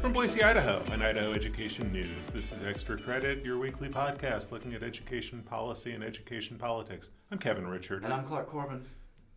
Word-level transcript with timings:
From 0.00 0.12
Boise, 0.12 0.44
Idaho, 0.44 0.84
and 0.92 1.02
Idaho 1.02 1.32
Education 1.32 1.92
News, 1.92 2.30
this 2.30 2.52
is 2.52 2.62
Extra 2.62 2.96
Credit, 2.96 3.44
your 3.44 3.58
weekly 3.58 3.88
podcast 3.88 4.52
looking 4.52 4.72
at 4.74 4.84
education 4.84 5.42
policy 5.42 5.90
and 5.90 6.04
education 6.04 6.56
politics. 6.56 7.10
I'm 7.32 7.38
Kevin 7.38 7.64
Richert. 7.64 8.04
And 8.04 8.14
I'm 8.14 8.24
Clark 8.24 8.48
Corbin. 8.48 8.86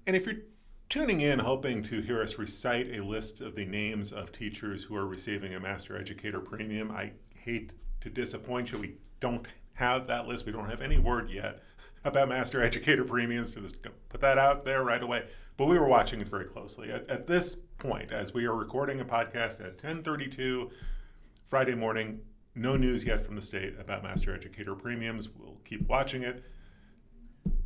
And 0.05 0.15
if 0.15 0.27
you're 0.27 0.41
tuning 0.87 1.21
in 1.21 1.39
hoping 1.39 1.81
to 1.83 2.01
hear 2.01 2.21
us 2.21 2.37
recite 2.37 2.91
a 2.95 3.03
list 3.03 3.41
of 3.41 3.55
the 3.55 3.65
names 3.65 4.13
of 4.13 4.31
teachers 4.31 4.83
who 4.83 4.95
are 4.95 5.07
receiving 5.07 5.55
a 5.55 5.59
Master 5.59 5.97
Educator 5.97 6.39
Premium, 6.39 6.91
I 6.91 7.13
hate 7.33 7.73
to 8.01 8.11
disappoint 8.11 8.71
you. 8.71 8.77
We 8.77 8.95
don't 9.19 9.47
have 9.73 10.05
that 10.07 10.27
list. 10.27 10.45
We 10.45 10.51
don't 10.51 10.69
have 10.69 10.81
any 10.81 10.99
word 10.99 11.31
yet 11.31 11.63
about 12.03 12.29
Master 12.29 12.61
Educator 12.61 13.03
Premiums. 13.03 13.53
To 13.53 13.61
just 13.61 13.77
put 14.09 14.21
that 14.21 14.37
out 14.37 14.65
there 14.65 14.83
right 14.83 15.01
away. 15.01 15.25
But 15.57 15.65
we 15.65 15.77
were 15.77 15.87
watching 15.87 16.21
it 16.21 16.27
very 16.27 16.45
closely. 16.45 16.91
At, 16.91 17.09
at 17.09 17.27
this 17.27 17.55
point, 17.55 18.11
as 18.11 18.33
we 18.33 18.45
are 18.45 18.55
recording 18.55 18.99
a 18.99 19.05
podcast 19.05 19.63
at 19.63 19.77
10:32 19.77 20.71
Friday 21.49 21.75
morning, 21.75 22.21
no 22.55 22.77
news 22.77 23.05
yet 23.05 23.25
from 23.25 23.35
the 23.35 23.41
state 23.41 23.75
about 23.79 24.03
Master 24.03 24.33
Educator 24.33 24.75
Premiums. 24.75 25.29
We'll 25.29 25.57
keep 25.65 25.87
watching 25.87 26.23
it 26.23 26.43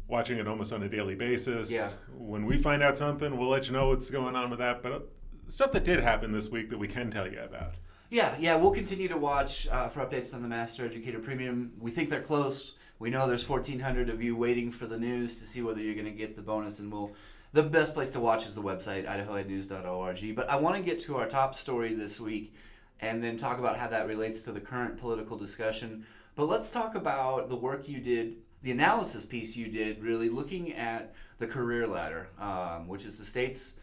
watching 0.08 0.38
it 0.38 0.48
almost 0.48 0.72
on 0.72 0.84
a 0.84 0.90
daily 0.90 1.16
basis. 1.16 1.72
Yeah. 1.72 1.90
When 2.16 2.46
we 2.46 2.58
find 2.58 2.84
out 2.84 2.98
something, 2.98 3.38
we'll 3.38 3.50
let 3.50 3.68
you 3.68 3.74
know 3.74 3.90
what's 3.90 4.10
going 4.10 4.36
on 4.36 4.50
with 4.50 4.60
that. 4.60 4.84
But 4.84 4.92
uh, 4.92 5.00
stuff 5.48 5.72
that 5.72 5.84
did 5.84 6.00
happen 6.00 6.32
this 6.32 6.50
week 6.50 6.70
that 6.70 6.78
we 6.78 6.88
can 6.88 7.12
tell 7.12 7.32
you 7.32 7.40
about. 7.40 7.76
Yeah, 8.10 8.36
yeah, 8.40 8.56
we'll 8.56 8.72
continue 8.72 9.08
to 9.08 9.18
watch 9.18 9.68
uh, 9.68 9.90
for 9.90 10.06
updates 10.06 10.34
on 10.34 10.44
the 10.44 10.48
Master 10.48 10.86
Educator 10.86 11.20
Premium. 11.20 11.74
We 11.80 11.92
think 11.92 12.10
they're 12.10 12.22
close. 12.22 12.76
We 13.00 13.10
know 13.10 13.28
there's 13.28 13.48
1,400 13.48 14.10
of 14.10 14.24
you 14.24 14.36
waiting 14.36 14.72
for 14.72 14.86
the 14.88 14.98
news 14.98 15.40
to 15.40 15.46
see 15.46 15.62
whether 15.62 15.82
you're 15.82 15.96
going 15.96 16.06
to 16.06 16.12
get 16.12 16.36
the 16.36 16.42
bonus, 16.42 16.80
and 16.80 16.92
we'll. 16.92 17.14
The 17.54 17.64
best 17.64 17.94
place 17.94 18.10
to 18.10 18.20
watch 18.20 18.46
is 18.46 18.54
the 18.54 18.62
website 18.62 19.08
idahoednews.org. 19.08 20.36
But 20.36 20.50
I 20.50 20.58
want 20.58 20.76
to 20.76 20.84
get 20.84 21.00
to 21.02 21.16
our 21.16 21.28
top 21.28 21.56
story 21.56 21.94
this 21.94 22.20
week, 22.20 22.54
and 23.00 23.24
then 23.24 23.38
talk 23.38 23.60
about 23.60 23.78
how 23.78 23.88
that 23.88 24.08
relates 24.08 24.44
to 24.44 24.52
the 24.52 24.60
current 24.60 24.98
political 24.98 25.38
discussion. 25.38 26.06
But 26.36 26.50
let's 26.50 26.70
talk 26.70 26.96
about 26.96 27.48
the 27.48 27.56
work 27.56 27.88
you 27.88 28.02
did 28.02 28.36
the 28.66 28.72
analysis 28.72 29.28
piece 29.28 29.56
you 29.56 29.68
did, 29.68 30.02
really 30.02 30.28
looking 30.28 30.74
at 30.74 31.14
the 31.38 31.46
career 31.46 31.86
ladder, 31.86 32.30
um, 32.40 32.88
which 32.88 33.06
is 33.06 33.20
the 33.20 33.24
state's 33.24 33.76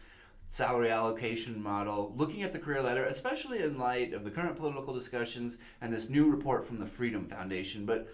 salary 0.49 0.91
allocation 0.91 1.63
model, 1.63 2.13
looking 2.17 2.43
at 2.43 2.51
the 2.51 2.59
career 2.59 2.81
ladder, 2.81 3.05
especially 3.05 3.63
in 3.63 3.79
light 3.79 4.11
of 4.11 4.25
the 4.25 4.29
current 4.29 4.57
political 4.57 4.93
discussions 4.93 5.57
and 5.79 5.93
this 5.93 6.09
new 6.09 6.29
report 6.29 6.65
from 6.65 6.79
the 6.79 6.85
Freedom 6.85 7.25
Foundation. 7.25 7.85
But 7.85 8.09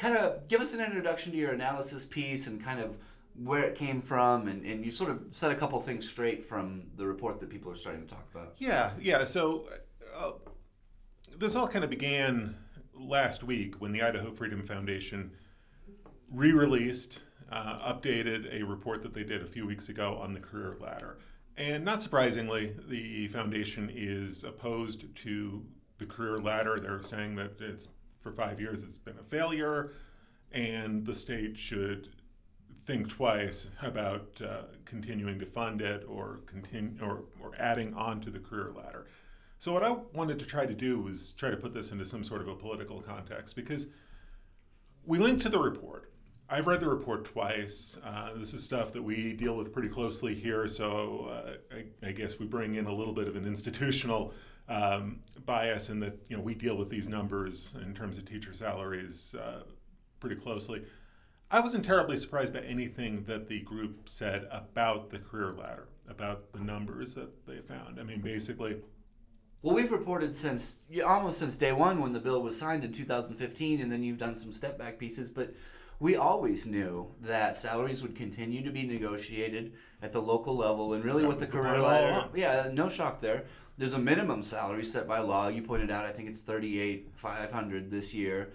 kind 0.00 0.16
of 0.16 0.48
give 0.48 0.62
us 0.62 0.72
an 0.72 0.80
introduction 0.80 1.30
to 1.30 1.38
your 1.38 1.52
analysis 1.52 2.06
piece 2.06 2.46
and 2.46 2.64
kind 2.64 2.80
of 2.80 2.96
where 3.44 3.62
it 3.64 3.74
came 3.74 4.00
from, 4.00 4.48
and, 4.48 4.64
and 4.64 4.84
you 4.84 4.90
sort 4.90 5.10
of 5.10 5.20
set 5.28 5.52
a 5.52 5.54
couple 5.54 5.78
things 5.80 6.08
straight 6.08 6.42
from 6.42 6.84
the 6.96 7.06
report 7.06 7.38
that 7.38 7.50
people 7.50 7.70
are 7.70 7.76
starting 7.76 8.02
to 8.02 8.08
talk 8.08 8.26
about. 8.34 8.54
Yeah, 8.56 8.92
yeah. 8.98 9.24
So 9.24 9.68
uh, 10.16 10.32
this 11.38 11.54
all 11.54 11.68
kind 11.68 11.84
of 11.84 11.90
began 11.90 12.56
last 12.94 13.42
week 13.42 13.76
when 13.78 13.92
the 13.92 14.02
Idaho 14.02 14.32
Freedom 14.32 14.62
Foundation 14.62 15.32
re 16.32 16.52
released, 16.52 17.22
uh, 17.52 17.92
updated 17.92 18.58
a 18.58 18.64
report 18.64 19.02
that 19.02 19.12
they 19.12 19.24
did 19.24 19.42
a 19.42 19.46
few 19.46 19.66
weeks 19.66 19.90
ago 19.90 20.16
on 20.16 20.32
the 20.32 20.40
career 20.40 20.76
ladder. 20.80 21.18
And 21.58 21.84
not 21.84 22.02
surprisingly, 22.02 22.74
the 22.88 23.28
foundation 23.28 23.90
is 23.94 24.44
opposed 24.44 25.14
to 25.16 25.62
the 25.98 26.06
career 26.06 26.38
ladder. 26.38 26.78
They're 26.80 27.02
saying 27.02 27.36
that 27.36 27.60
it's 27.60 27.88
for 28.20 28.32
five 28.32 28.60
years 28.60 28.82
it's 28.82 28.98
been 28.98 29.18
a 29.18 29.24
failure, 29.24 29.92
and 30.52 31.06
the 31.06 31.14
state 31.14 31.56
should 31.56 32.10
think 32.86 33.08
twice 33.08 33.68
about 33.82 34.40
uh, 34.44 34.62
continuing 34.84 35.38
to 35.38 35.46
fund 35.46 35.80
it 35.80 36.04
or 36.08 36.40
continue 36.46 36.92
or, 37.02 37.24
or 37.40 37.52
adding 37.58 37.94
on 37.94 38.20
to 38.20 38.30
the 38.30 38.38
career 38.38 38.72
ladder. 38.74 39.06
So 39.58 39.72
what 39.72 39.82
I 39.82 39.90
wanted 40.14 40.38
to 40.38 40.46
try 40.46 40.64
to 40.64 40.74
do 40.74 40.98
was 41.00 41.32
try 41.32 41.50
to 41.50 41.56
put 41.56 41.74
this 41.74 41.92
into 41.92 42.06
some 42.06 42.24
sort 42.24 42.40
of 42.40 42.48
a 42.48 42.54
political 42.54 43.00
context 43.00 43.54
because 43.54 43.88
we 45.04 45.18
linked 45.18 45.42
to 45.42 45.48
the 45.48 45.58
report 45.58 46.10
I've 46.52 46.66
read 46.66 46.80
the 46.80 46.88
report 46.88 47.26
twice. 47.26 47.96
Uh, 48.04 48.30
this 48.34 48.52
is 48.54 48.64
stuff 48.64 48.92
that 48.94 49.02
we 49.02 49.34
deal 49.34 49.56
with 49.56 49.72
pretty 49.72 49.88
closely 49.88 50.34
here, 50.34 50.66
so 50.66 51.28
uh, 51.30 51.74
I, 51.76 52.08
I, 52.08 52.10
guess 52.10 52.40
we 52.40 52.46
bring 52.46 52.74
in 52.74 52.86
a 52.86 52.92
little 52.92 53.12
bit 53.12 53.28
of 53.28 53.36
an 53.36 53.46
institutional 53.46 54.34
um, 54.70 55.20
bias 55.44 55.90
in 55.90 56.00
that 56.00 56.16
you 56.28 56.36
know 56.36 56.42
we 56.42 56.54
deal 56.54 56.76
with 56.76 56.88
these 56.88 57.08
numbers 57.08 57.74
in 57.82 57.92
terms 57.92 58.16
of 58.16 58.24
teacher 58.24 58.54
salaries 58.54 59.34
uh, 59.34 59.64
pretty 60.20 60.36
closely. 60.36 60.84
I 61.50 61.58
wasn't 61.60 61.84
terribly 61.84 62.16
surprised 62.16 62.52
by 62.52 62.60
anything 62.60 63.24
that 63.24 63.48
the 63.48 63.60
group 63.60 64.08
said 64.08 64.46
about 64.52 65.10
the 65.10 65.18
career 65.18 65.52
ladder, 65.52 65.88
about 66.08 66.52
the 66.52 66.60
numbers 66.60 67.14
that 67.14 67.44
they 67.46 67.58
found. 67.58 67.98
I 67.98 68.04
mean, 68.04 68.20
basically. 68.20 68.76
Well, 69.62 69.74
we've 69.74 69.90
reported 69.90 70.34
since 70.34 70.80
almost 71.04 71.40
since 71.40 71.56
day 71.56 71.72
one 71.72 72.00
when 72.00 72.12
the 72.12 72.20
bill 72.20 72.40
was 72.40 72.56
signed 72.56 72.84
in 72.84 72.92
2015, 72.92 73.80
and 73.80 73.90
then 73.90 74.04
you've 74.04 74.16
done 74.16 74.36
some 74.36 74.52
step 74.52 74.78
back 74.78 74.98
pieces, 74.98 75.30
but 75.30 75.52
we 75.98 76.16
always 76.16 76.66
knew 76.66 77.14
that 77.20 77.54
salaries 77.54 78.00
would 78.02 78.16
continue 78.16 78.64
to 78.64 78.70
be 78.70 78.86
negotiated 78.86 79.74
at 80.02 80.12
the 80.12 80.20
local 80.20 80.56
level 80.56 80.94
and 80.94 81.04
really 81.04 81.22
that 81.22 81.28
with 81.28 81.40
the 81.40 81.46
career 81.46 81.78
ladder 81.78 82.26
yeah 82.34 82.70
no 82.72 82.88
shock 82.88 83.20
there 83.20 83.44
there's 83.80 83.94
a 83.94 83.98
minimum 83.98 84.42
salary 84.42 84.84
set 84.84 85.08
by 85.08 85.20
law 85.20 85.48
you 85.48 85.62
pointed 85.62 85.90
out 85.90 86.04
i 86.04 86.10
think 86.10 86.28
it's 86.28 86.42
38 86.42 87.08
500 87.14 87.90
this 87.90 88.12
year 88.12 88.50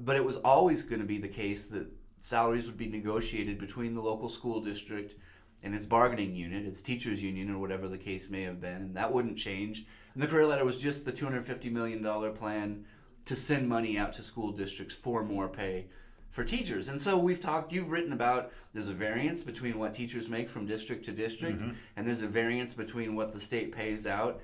but 0.00 0.16
it 0.16 0.24
was 0.24 0.38
always 0.38 0.82
going 0.82 1.00
to 1.00 1.06
be 1.06 1.18
the 1.18 1.28
case 1.28 1.68
that 1.68 1.86
salaries 2.18 2.66
would 2.66 2.76
be 2.76 2.88
negotiated 2.88 3.60
between 3.60 3.94
the 3.94 4.00
local 4.00 4.28
school 4.28 4.60
district 4.60 5.14
and 5.62 5.72
its 5.72 5.86
bargaining 5.86 6.34
unit 6.34 6.66
its 6.66 6.82
teachers 6.82 7.22
union 7.22 7.48
or 7.48 7.58
whatever 7.58 7.86
the 7.86 7.96
case 7.96 8.28
may 8.28 8.42
have 8.42 8.60
been 8.60 8.82
and 8.82 8.96
that 8.96 9.12
wouldn't 9.12 9.38
change 9.38 9.86
and 10.14 10.22
the 10.22 10.26
career 10.26 10.46
ladder 10.46 10.64
was 10.64 10.78
just 10.78 11.04
the 11.04 11.12
$250 11.12 11.70
million 11.70 12.02
plan 12.34 12.84
to 13.24 13.36
send 13.36 13.68
money 13.68 13.96
out 13.96 14.12
to 14.14 14.22
school 14.22 14.50
districts 14.50 14.96
for 14.96 15.22
more 15.22 15.48
pay 15.48 15.86
for 16.30 16.44
teachers. 16.44 16.88
And 16.88 17.00
so 17.00 17.16
we've 17.16 17.40
talked, 17.40 17.72
you've 17.72 17.90
written 17.90 18.12
about 18.12 18.52
there's 18.74 18.90
a 18.90 18.94
variance 18.94 19.42
between 19.42 19.78
what 19.78 19.94
teachers 19.94 20.28
make 20.28 20.50
from 20.50 20.66
district 20.66 21.06
to 21.06 21.12
district, 21.12 21.58
mm-hmm. 21.60 21.70
and 21.96 22.06
there's 22.06 22.20
a 22.20 22.28
variance 22.28 22.74
between 22.74 23.14
what 23.14 23.32
the 23.32 23.40
state 23.40 23.72
pays 23.72 24.06
out 24.06 24.42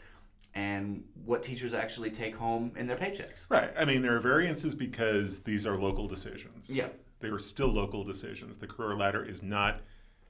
and 0.55 1.05
what 1.25 1.43
teachers 1.43 1.73
actually 1.73 2.11
take 2.11 2.37
home 2.37 2.73
in 2.77 2.87
their 2.87 2.97
paychecks. 2.97 3.49
Right. 3.51 3.73
I 3.77 3.85
mean, 3.85 4.03
there 4.03 4.15
are 4.15 4.21
variances 4.21 4.75
because 4.75 5.43
these 5.45 5.67
are 5.67 5.77
local 5.77 6.09
decisions. 6.09 6.71
Yeah. 6.75 6.89
They 7.21 7.29
are 7.29 7.39
still 7.39 7.69
local 7.69 8.05
decisions. 8.05 8.59
The 8.59 8.67
career 8.67 8.97
ladder 8.97 9.25
is 9.25 9.43
not 9.43 9.81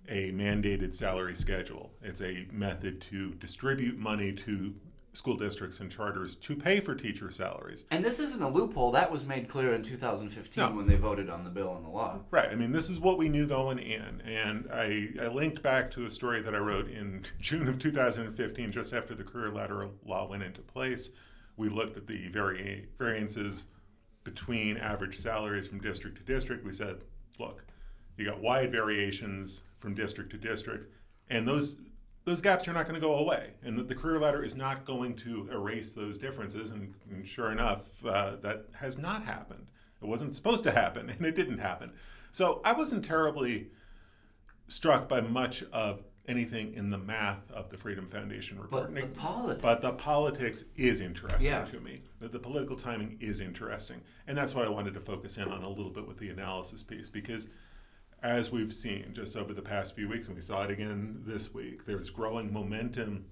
a 0.08 0.30
mandated 0.32 0.94
salary 0.94 1.34
schedule. 1.34 1.92
It's 2.02 2.20
a 2.20 2.46
method 2.52 3.00
to 3.10 3.34
distribute 3.34 3.98
money 3.98 4.32
to 4.32 4.74
school 5.14 5.36
districts 5.36 5.78
and 5.80 5.90
charters 5.90 6.36
to 6.36 6.56
pay 6.56 6.80
for 6.80 6.94
teacher 6.94 7.30
salaries. 7.30 7.84
And 7.90 8.04
this 8.04 8.18
isn't 8.18 8.42
a 8.42 8.48
loophole. 8.48 8.92
That 8.92 9.10
was 9.10 9.24
made 9.24 9.48
clear 9.48 9.74
in 9.74 9.82
2015 9.82 10.64
no. 10.64 10.74
when 10.74 10.86
they 10.86 10.96
voted 10.96 11.28
on 11.28 11.44
the 11.44 11.50
bill 11.50 11.76
and 11.76 11.84
the 11.84 11.90
law. 11.90 12.20
Right. 12.30 12.48
I 12.48 12.54
mean, 12.54 12.72
this 12.72 12.88
is 12.88 12.98
what 12.98 13.18
we 13.18 13.28
knew 13.28 13.46
going 13.46 13.78
in. 13.78 14.22
And 14.22 14.68
I, 14.72 15.10
I 15.20 15.28
linked 15.28 15.62
back 15.62 15.90
to 15.92 16.06
a 16.06 16.10
story 16.10 16.40
that 16.40 16.54
I 16.54 16.58
wrote 16.58 16.88
in 16.88 17.24
June 17.40 17.68
of 17.68 17.78
2015, 17.78 18.72
just 18.72 18.94
after 18.94 19.14
the 19.14 19.24
career 19.24 19.50
ladder 19.50 19.86
law 20.06 20.28
went 20.28 20.42
into 20.42 20.62
place. 20.62 21.10
We 21.56 21.68
looked 21.68 21.98
at 21.98 22.06
the 22.06 22.28
vari- 22.28 22.88
variances 22.98 23.66
between 24.24 24.78
average 24.78 25.18
salaries 25.18 25.66
from 25.66 25.80
district 25.80 26.16
to 26.18 26.22
district. 26.22 26.64
We 26.64 26.72
said, 26.72 27.04
look, 27.38 27.64
you 28.16 28.24
got 28.24 28.40
wide 28.40 28.72
variations 28.72 29.62
from 29.78 29.94
district 29.94 30.30
to 30.30 30.38
district. 30.38 30.90
And 31.28 31.46
those 31.46 31.78
those 32.24 32.40
gaps 32.40 32.68
are 32.68 32.72
not 32.72 32.86
going 32.86 32.94
to 32.94 33.00
go 33.00 33.14
away, 33.16 33.50
and 33.64 33.76
the, 33.76 33.82
the, 33.82 33.94
career 33.94 34.18
ladder 34.18 34.44
is 34.44 34.54
not 34.54 34.84
going 34.84 35.16
to 35.16 35.48
erase 35.50 35.92
those 35.92 36.18
differences. 36.18 36.70
And, 36.70 36.94
and 37.10 37.26
sure 37.26 37.50
enough, 37.50 37.80
uh, 38.06 38.36
that 38.42 38.66
has 38.74 38.96
not 38.96 39.24
happened. 39.24 39.66
It 40.00 40.06
wasn't 40.06 40.34
supposed 40.34 40.64
to 40.64 40.70
happen, 40.70 41.10
and 41.18 41.26
it 41.26 41.34
didn't 41.34 41.58
happen. 41.58 41.92
So 42.30 42.60
I 42.64 42.72
wasn't 42.72 43.04
terribly 43.04 43.68
struck 44.68 45.08
by 45.08 45.20
much 45.20 45.64
of 45.72 46.02
anything 46.28 46.74
in 46.74 46.90
the 46.90 46.98
math 46.98 47.50
of 47.50 47.68
the 47.70 47.76
Freedom 47.76 48.06
Foundation 48.06 48.60
report. 48.60 48.94
But 48.94 49.00
the 49.00 49.06
politics. 49.16 49.62
But 49.62 49.82
the 49.82 49.92
politics 49.92 50.64
is 50.76 51.00
interesting 51.00 51.50
yeah. 51.50 51.64
to 51.66 51.80
me. 51.80 52.02
The, 52.20 52.28
the 52.28 52.38
political 52.38 52.76
timing 52.76 53.18
is 53.20 53.40
interesting, 53.40 54.00
and 54.26 54.38
that's 54.38 54.54
what 54.54 54.64
I 54.64 54.70
wanted 54.70 54.94
to 54.94 55.00
focus 55.00 55.36
in 55.38 55.48
on 55.48 55.62
a 55.62 55.68
little 55.68 55.90
bit 55.90 56.06
with 56.06 56.18
the 56.18 56.30
analysis 56.30 56.82
piece 56.82 57.08
because 57.08 57.48
as 58.22 58.52
we've 58.52 58.74
seen 58.74 59.12
just 59.12 59.36
over 59.36 59.52
the 59.52 59.62
past 59.62 59.94
few 59.94 60.08
weeks, 60.08 60.26
and 60.26 60.36
we 60.36 60.42
saw 60.42 60.62
it 60.64 60.70
again 60.70 61.22
this 61.26 61.52
week, 61.52 61.84
there's 61.86 62.10
growing 62.10 62.52
momentum, 62.52 63.24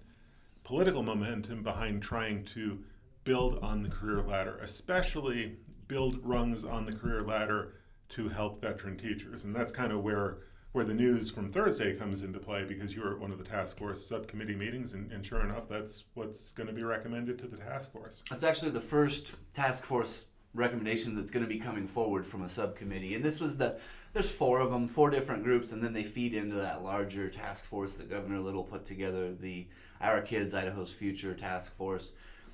political 0.64 1.02
momentum 1.02 1.62
behind 1.62 2.02
trying 2.02 2.44
to 2.44 2.78
build 3.25 3.58
on 3.62 3.82
the 3.82 3.88
career 3.88 4.22
ladder, 4.22 4.58
especially 4.60 5.56
build 5.87 6.19
rungs 6.25 6.64
on 6.64 6.84
the 6.87 6.92
career 6.92 7.22
ladder 7.22 7.75
to 8.08 8.28
help 8.28 8.60
veteran 8.60 8.96
teachers. 8.96 9.44
And 9.44 9.54
that's 9.54 9.72
kind 9.72 9.92
of 9.92 10.02
where 10.02 10.38
where 10.72 10.84
the 10.84 10.94
news 10.94 11.28
from 11.28 11.50
Thursday 11.50 11.96
comes 11.96 12.22
into 12.22 12.38
play 12.38 12.64
because 12.64 12.94
you 12.94 13.02
were 13.02 13.14
at 13.14 13.19
one 13.19 13.32
of 13.32 13.38
the 13.38 13.44
task 13.44 13.76
force 13.76 14.06
subcommittee 14.06 14.54
meetings, 14.54 14.92
and, 14.92 15.10
and 15.10 15.26
sure 15.26 15.40
enough, 15.40 15.69
that's 15.69 16.04
what's 16.14 16.52
going 16.52 16.69
to 16.69 16.72
be 16.72 16.84
recommended 16.84 17.38
to 17.40 17.48
the 17.48 17.56
task 17.56 17.90
force. 17.90 18.22
That's 18.31 18.44
actually 18.44 18.70
the 18.70 18.81
first 18.81 19.32
task 19.52 19.84
force 19.84 20.26
recommendation 20.54 21.16
that's 21.16 21.32
going 21.32 21.44
to 21.44 21.48
be 21.48 21.58
coming 21.58 21.88
forward 21.88 22.25
from 22.25 22.42
a 22.42 22.48
subcommittee. 22.48 23.14
And 23.14 23.25
this 23.25 23.40
was 23.40 23.56
the 23.56 23.78
there's 24.12 24.30
four 24.30 24.60
of 24.60 24.70
them, 24.70 24.88
four 24.88 25.10
different 25.10 25.44
groups, 25.44 25.72
and 25.72 25.82
then 25.82 25.92
they 25.92 26.02
feed 26.02 26.34
into 26.34 26.56
that 26.56 26.82
larger 26.82 27.28
task 27.28 27.64
force 27.64 27.94
that 27.94 28.10
Governor 28.10 28.40
Little 28.40 28.64
put 28.64 28.84
together, 28.84 29.32
the 29.32 29.66
Our 30.00 30.20
Kids 30.20 30.52
Idaho's 30.52 30.92
Future 30.92 31.34
Task 31.34 31.76
Force. 31.76 32.12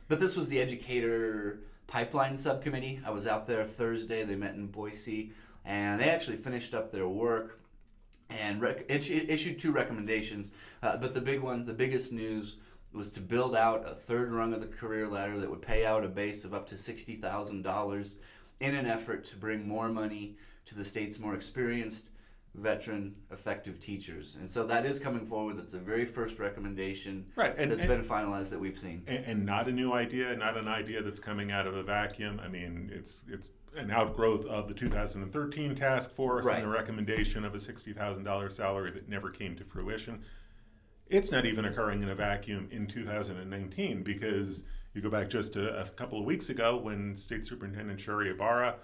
But 0.09 0.21
this 0.21 0.37
was 0.37 0.49
the 0.49 0.61
educator 0.61 1.61
pipeline 1.87 2.37
subcommittee. 2.37 3.01
I 3.07 3.11
was 3.11 3.27
out 3.27 3.47
there 3.47 3.65
Thursday. 3.65 4.23
They 4.25 4.37
met 4.37 4.55
in 4.55 4.67
Boise, 4.67 5.33
and 5.65 6.01
they 6.01 6.11
actually 6.11 6.37
finished 6.37 6.75
up 6.75 6.93
their 6.93 7.09
work 7.09 7.61
and 8.29 8.61
rec- 8.61 8.85
issued 8.89 9.59
two 9.59 9.73
recommendations. 9.73 10.51
Uh, 10.83 10.97
but 10.99 11.15
the 11.15 11.21
big 11.21 11.41
one, 11.41 11.65
the 11.65 11.73
biggest 11.73 12.13
news 12.13 12.57
was 12.93 13.11
to 13.11 13.21
build 13.21 13.57
out 13.57 13.85
a 13.87 13.95
third 13.95 14.33
rung 14.33 14.53
of 14.53 14.61
the 14.61 14.67
career 14.67 15.09
ladder 15.09 15.39
that 15.39 15.51
would 15.51 15.63
pay 15.63 15.87
out 15.87 16.05
a 16.05 16.09
base 16.09 16.45
of 16.45 16.53
up 16.53 16.67
to 16.67 16.75
$60,000 16.75 18.15
in 18.61 18.75
an 18.75 18.87
effort 18.87 19.25
to 19.25 19.37
bring 19.37 19.67
more 19.67 19.89
money 19.89 20.37
to 20.67 20.75
the 20.75 20.85
state's 20.85 21.19
more 21.19 21.35
experienced 21.35 22.11
veteran 22.55 23.15
effective 23.31 23.79
teachers. 23.79 24.37
And 24.37 24.51
so 24.51 24.67
that 24.67 24.87
is 24.87 24.99
coming 24.99 25.27
forward. 25.27 25.59
That's 25.59 25.73
the 25.73 25.79
very 25.79 26.05
first 26.05 26.39
recommendation 26.39 27.27
right 27.37 27.55
and, 27.57 27.71
that's 27.71 27.83
and, 27.83 27.89
been 27.91 28.03
finalized 28.03 28.51
that 28.51 28.59
we've 28.59 28.79
seen. 28.79 29.03
And, 29.07 29.25
and, 29.25 29.47
not 29.47 29.69
a 29.69 29.73
new 29.73 29.93
idea 29.93 30.35
not 30.37 30.57
an 30.57 30.69
idea 30.69 31.03
that's 31.03 31.21
coming 31.21 31.53
out 31.53 31.67
of 31.67 31.77
a 31.77 31.83
vacuum. 31.83 32.41
I 32.43 32.49
mean 32.49 32.91
it's 32.93 33.25
it's 33.29 33.51
an 33.77 33.91
outgrowth 33.91 34.47
of 34.47 34.69
the 34.69 34.75
2013 34.75 35.75
task 35.75 36.15
force 36.15 36.47
right. 36.47 36.57
and 36.57 36.65
the 36.65 36.69
recommendation 36.69 37.45
of 37.45 37.55
a 37.55 37.59
$60000 37.59 38.53
salary 38.53 38.91
that 38.91 39.09
never 39.09 39.31
came 39.31 39.55
to 39.57 39.65
fruition. 39.65 40.23
It's 41.09 41.31
not 41.31 41.45
even 41.45 41.67
occurring 41.67 42.03
in 42.03 42.09
a 42.09 42.15
vacuum 42.15 42.69
in 42.73 42.87
2019 42.87 44.03
because 44.03 44.65
you 44.95 45.03
go 45.03 45.11
back 45.11 45.29
just 45.29 45.57
a, 45.57 45.83
a 45.83 45.89
couple 45.91 46.19
of 46.19 46.25
weeks 46.25 46.49
ago 46.49 46.79
when 46.79 47.17
State 47.17 47.45
Superintendent 47.45 48.01
Sherri 48.01 48.31
Ybarra 48.31 48.77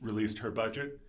released 0.00 0.38
her 0.38 0.50
budget, 0.50 1.00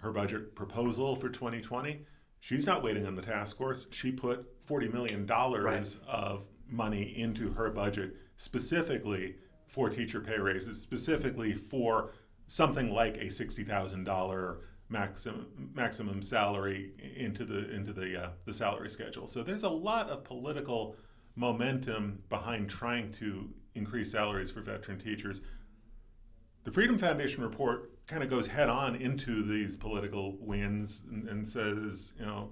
her 0.00 0.12
budget 0.12 0.54
proposal 0.54 1.16
for 1.16 1.28
2020. 1.28 2.04
She's 2.40 2.66
not 2.66 2.82
waiting 2.82 3.06
on 3.06 3.14
the 3.14 3.22
task 3.22 3.56
force. 3.56 3.86
She 3.90 4.12
put 4.12 4.66
$40 4.66 4.92
million 4.92 5.26
right. 5.26 5.96
of 6.06 6.44
money 6.68 7.14
into 7.16 7.52
her 7.52 7.70
budget 7.70 8.16
specifically 8.36 9.36
for 9.66 9.88
teacher 9.88 10.20
pay 10.20 10.38
raises, 10.38 10.80
specifically 10.80 11.54
for 11.54 12.12
something 12.46 12.90
like 12.92 13.16
a 13.16 13.26
$60,000 13.26 14.56
maximum 14.88 15.72
maximum 15.74 16.22
salary 16.22 16.92
into 17.16 17.44
the 17.44 17.68
into 17.74 17.92
the 17.92 18.24
uh, 18.24 18.30
the 18.44 18.54
salary 18.54 18.88
schedule. 18.88 19.26
So 19.26 19.42
there's 19.42 19.64
a 19.64 19.68
lot 19.68 20.10
of 20.10 20.22
political 20.22 20.96
momentum 21.34 22.22
behind 22.28 22.70
trying 22.70 23.12
to 23.12 23.50
increase 23.74 24.12
salaries 24.12 24.50
for 24.50 24.60
veteran 24.60 24.98
teachers. 24.98 25.42
The 26.64 26.72
Freedom 26.72 26.98
Foundation 26.98 27.42
report 27.42 27.95
kind 28.06 28.22
of 28.22 28.30
goes 28.30 28.48
head 28.48 28.68
on 28.68 28.96
into 28.96 29.42
these 29.42 29.76
political 29.76 30.36
wins 30.40 31.04
and, 31.10 31.28
and 31.28 31.48
says, 31.48 32.12
you 32.18 32.24
know, 32.24 32.50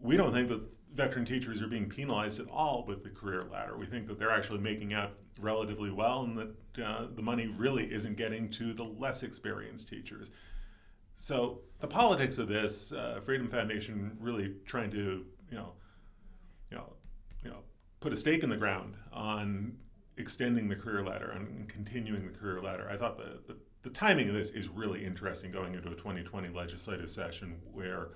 we 0.00 0.16
don't 0.16 0.32
think 0.32 0.48
that 0.48 0.62
veteran 0.94 1.24
teachers 1.24 1.60
are 1.60 1.66
being 1.66 1.88
penalized 1.88 2.38
at 2.38 2.48
all 2.48 2.84
with 2.86 3.02
the 3.02 3.10
career 3.10 3.44
ladder. 3.50 3.76
We 3.76 3.86
think 3.86 4.06
that 4.08 4.18
they're 4.18 4.30
actually 4.30 4.60
making 4.60 4.92
out 4.92 5.12
relatively 5.40 5.90
well 5.90 6.22
and 6.22 6.38
that 6.38 6.84
uh, 6.84 7.06
the 7.14 7.22
money 7.22 7.46
really 7.46 7.92
isn't 7.92 8.16
getting 8.16 8.50
to 8.50 8.72
the 8.72 8.84
less 8.84 9.22
experienced 9.22 9.88
teachers. 9.88 10.30
So 11.16 11.60
the 11.80 11.86
politics 11.86 12.38
of 12.38 12.48
this, 12.48 12.92
uh, 12.92 13.20
Freedom 13.24 13.48
Foundation 13.48 14.16
really 14.20 14.56
trying 14.66 14.90
to, 14.90 15.24
you 15.50 15.56
know, 15.56 15.72
you 16.70 16.76
know, 16.76 16.92
you 17.44 17.50
know, 17.50 17.58
put 18.00 18.12
a 18.12 18.16
stake 18.16 18.42
in 18.42 18.50
the 18.50 18.56
ground 18.56 18.96
on 19.12 19.76
extending 20.16 20.68
the 20.68 20.76
career 20.76 21.04
ladder 21.04 21.30
and 21.30 21.68
continuing 21.68 22.26
the 22.26 22.38
career 22.38 22.60
ladder. 22.60 22.88
I 22.90 22.96
thought 22.96 23.16
the, 23.16 23.40
the, 23.46 23.56
the 23.82 23.90
timing 23.90 24.28
of 24.28 24.34
this 24.34 24.50
is 24.50 24.68
really 24.68 25.04
interesting 25.04 25.50
going 25.50 25.74
into 25.74 25.88
a 25.88 25.94
2020 25.94 26.48
legislative 26.50 27.10
session 27.10 27.56
where 27.72 28.10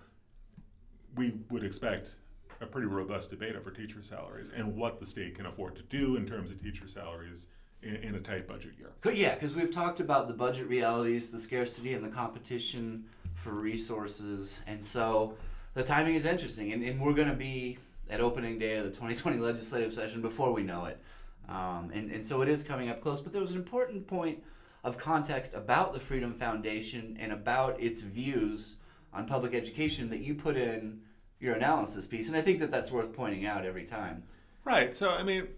we 1.16 1.34
would 1.50 1.64
expect 1.64 2.14
a 2.60 2.66
pretty 2.66 2.86
robust 2.86 3.30
debate 3.30 3.56
over 3.56 3.70
teacher 3.70 4.02
salaries 4.02 4.48
and 4.54 4.76
what 4.76 5.00
the 5.00 5.06
state 5.06 5.34
can 5.34 5.46
afford 5.46 5.76
to 5.76 5.82
do 5.82 6.16
in 6.16 6.26
terms 6.26 6.50
of 6.50 6.62
teacher 6.62 6.86
salaries 6.86 7.48
in, 7.82 7.96
in 7.96 8.14
a 8.14 8.20
tight 8.20 8.46
budget 8.46 8.72
year. 8.78 8.92
Yeah, 9.12 9.34
because 9.34 9.54
we've 9.54 9.74
talked 9.74 10.00
about 10.00 10.28
the 10.28 10.34
budget 10.34 10.68
realities, 10.68 11.30
the 11.30 11.38
scarcity, 11.38 11.94
and 11.94 12.04
the 12.04 12.08
competition 12.08 13.04
for 13.34 13.50
resources. 13.50 14.60
And 14.66 14.82
so 14.82 15.34
the 15.74 15.82
timing 15.82 16.14
is 16.14 16.24
interesting. 16.24 16.72
And, 16.72 16.82
and 16.82 17.00
we're 17.00 17.12
going 17.12 17.28
to 17.28 17.34
be 17.34 17.78
at 18.08 18.20
opening 18.20 18.58
day 18.58 18.76
of 18.76 18.84
the 18.84 18.90
2020 18.90 19.38
legislative 19.38 19.92
session 19.92 20.22
before 20.22 20.52
we 20.52 20.62
know 20.62 20.86
it. 20.86 20.98
Um, 21.48 21.90
and, 21.92 22.10
and 22.10 22.24
so 22.24 22.40
it 22.42 22.48
is 22.48 22.62
coming 22.62 22.88
up 22.88 23.00
close. 23.00 23.20
But 23.20 23.32
there 23.32 23.40
was 23.40 23.52
an 23.52 23.58
important 23.58 24.06
point 24.06 24.42
of 24.84 24.98
context 24.98 25.54
about 25.54 25.92
the 25.92 26.00
Freedom 26.00 26.34
Foundation 26.34 27.16
and 27.20 27.32
about 27.32 27.80
its 27.80 28.02
views 28.02 28.76
on 29.12 29.26
public 29.26 29.54
education 29.54 30.10
that 30.10 30.20
you 30.20 30.34
put 30.34 30.56
in 30.56 31.00
your 31.40 31.54
analysis 31.54 32.06
piece. 32.06 32.28
And 32.28 32.36
I 32.36 32.42
think 32.42 32.60
that 32.60 32.70
that's 32.70 32.90
worth 32.90 33.12
pointing 33.12 33.46
out 33.46 33.64
every 33.64 33.84
time. 33.84 34.24
Right. 34.64 34.94
So, 34.94 35.10
I 35.10 35.22
mean, 35.22 35.48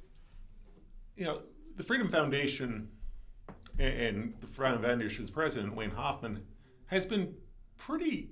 you 1.17 1.25
know, 1.25 1.41
the 1.77 1.83
Freedom 1.83 2.09
Foundation 2.09 2.89
and 3.79 4.35
the 4.41 4.47
Freedom 4.47 4.83
Foundation's 4.83 5.31
president, 5.31 5.75
Wayne 5.75 5.91
Hoffman, 5.91 6.45
has 6.87 7.07
been 7.07 7.35
pretty 7.77 8.31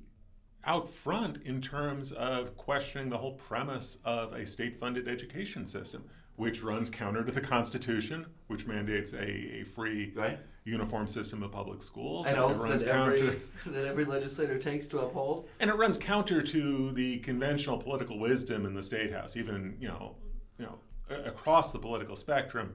out 0.65 0.91
front 0.91 1.39
in 1.45 1.63
terms 1.63 2.11
of 2.13 2.57
questioning 2.57 3.09
the 3.09 3.19
whole 3.19 3.35
premise 3.35 3.99
of 4.05 4.33
a 4.33 4.45
state 4.45 4.81
funded 4.81 5.07
education 5.07 5.67
system, 5.67 6.05
which 6.37 6.63
runs 6.63 6.91
counter 6.91 7.25
to 7.25 7.33
the 7.33 7.41
Constitution, 7.41 8.27
which 8.47 8.67
mandates 8.67 9.13
a, 9.13 9.61
a 9.61 9.65
free, 9.65 10.13
right. 10.15 10.39
uniform 10.65 11.07
system 11.07 11.43
of 11.43 11.51
public 11.51 11.83
schools. 11.83 12.27
An 12.27 12.37
oath 12.37 12.61
that 12.69 12.83
every, 12.89 13.41
that 13.67 13.85
every 13.85 14.05
legislator 14.05 14.59
takes 14.59 14.87
to 14.89 15.01
uphold. 15.01 15.49
And 15.61 15.71
it 15.71 15.75
runs 15.75 15.99
counter 15.99 16.43
to 16.43 16.93
the 16.93 17.19
conventional 17.19 17.79
political 17.79 18.19
wisdom 18.19 18.67
in 18.67 18.75
the 18.75 18.83
State 18.83 19.13
House, 19.13 19.37
even, 19.37 19.77
you 19.81 19.89
know, 19.89 20.17
you 20.59 20.67
know, 20.67 20.79
across 21.25 21.73
the 21.73 21.79
political 21.79 22.17
spectrum 22.17 22.75